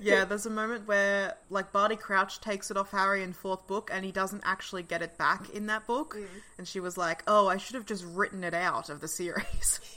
[0.00, 3.90] yeah, there's a moment where like Barty Crouch takes it off Harry in fourth book,
[3.92, 6.16] and he doesn't actually get it back in that book.
[6.16, 6.26] Mm.
[6.58, 9.80] And she was like, "Oh, I should have just written it out of the series."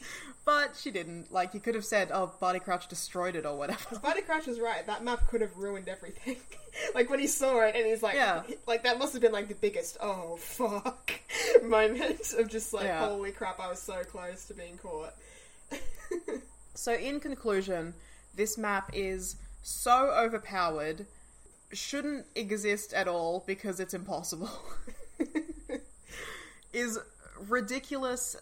[0.45, 1.31] But she didn't.
[1.31, 3.97] Like, you could have said, "Oh, Barty Crouch destroyed it" or whatever.
[4.03, 4.85] Barty Crouch was right.
[4.85, 6.35] That map could have ruined everything.
[6.95, 8.43] like when he saw it, and he's like, Yeah.
[8.67, 11.11] like that must have been like the biggest "oh fuck"
[11.63, 13.07] moment of just like, Yeah.
[13.07, 15.13] holy crap, I was so close to being caught.
[16.75, 17.93] So, in conclusion,
[18.35, 21.05] this map is so overpowered,
[21.71, 24.49] shouldn't exist at all because it's impossible,
[26.73, 26.99] is
[27.47, 28.35] ridiculous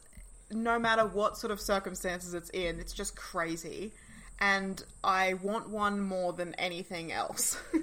[0.52, 2.80] no matter what sort of circumstances it's in.
[2.80, 3.92] It's just crazy.
[4.40, 7.58] And I want one more than anything else.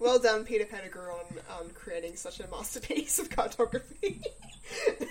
[0.00, 4.22] Well done, Peter Pettigrew, on on creating such a masterpiece of cartography.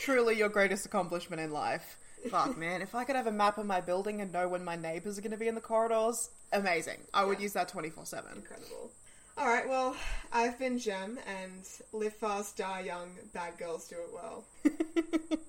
[0.00, 1.98] Truly your greatest accomplishment in life.
[2.30, 2.80] Fuck, man.
[2.80, 5.20] If I could have a map of my building and know when my neighbors are
[5.20, 6.98] going to be in the corridors, amazing.
[7.12, 7.42] I would Yeah.
[7.44, 8.36] use that 24 7.
[8.36, 8.92] Incredible.
[9.40, 9.96] All right, well,
[10.34, 13.08] I've been Jem, and live fast, die young.
[13.32, 14.44] Bad girls do it well.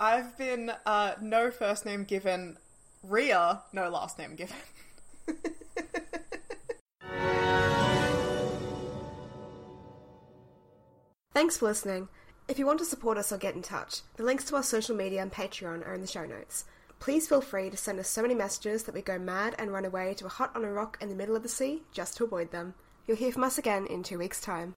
[0.00, 2.56] I've been uh, no first name given.
[3.04, 4.56] Ria, no last name given.
[11.32, 12.08] Thanks for listening.
[12.48, 14.96] If you want to support us or get in touch, the links to our social
[14.96, 16.64] media and Patreon are in the show notes.
[17.00, 19.86] Please feel free to send us so many messages that we go mad and run
[19.86, 22.24] away to a hut on a rock in the middle of the sea just to
[22.24, 22.74] avoid them.
[23.06, 24.74] You'll hear from us again in two weeks' time.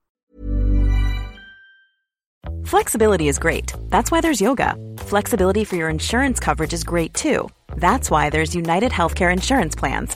[2.65, 3.74] Flexibility is great.
[3.89, 4.76] That's why there's yoga.
[4.99, 7.49] Flexibility for your insurance coverage is great too.
[7.76, 10.15] That's why there's United Healthcare Insurance Plans.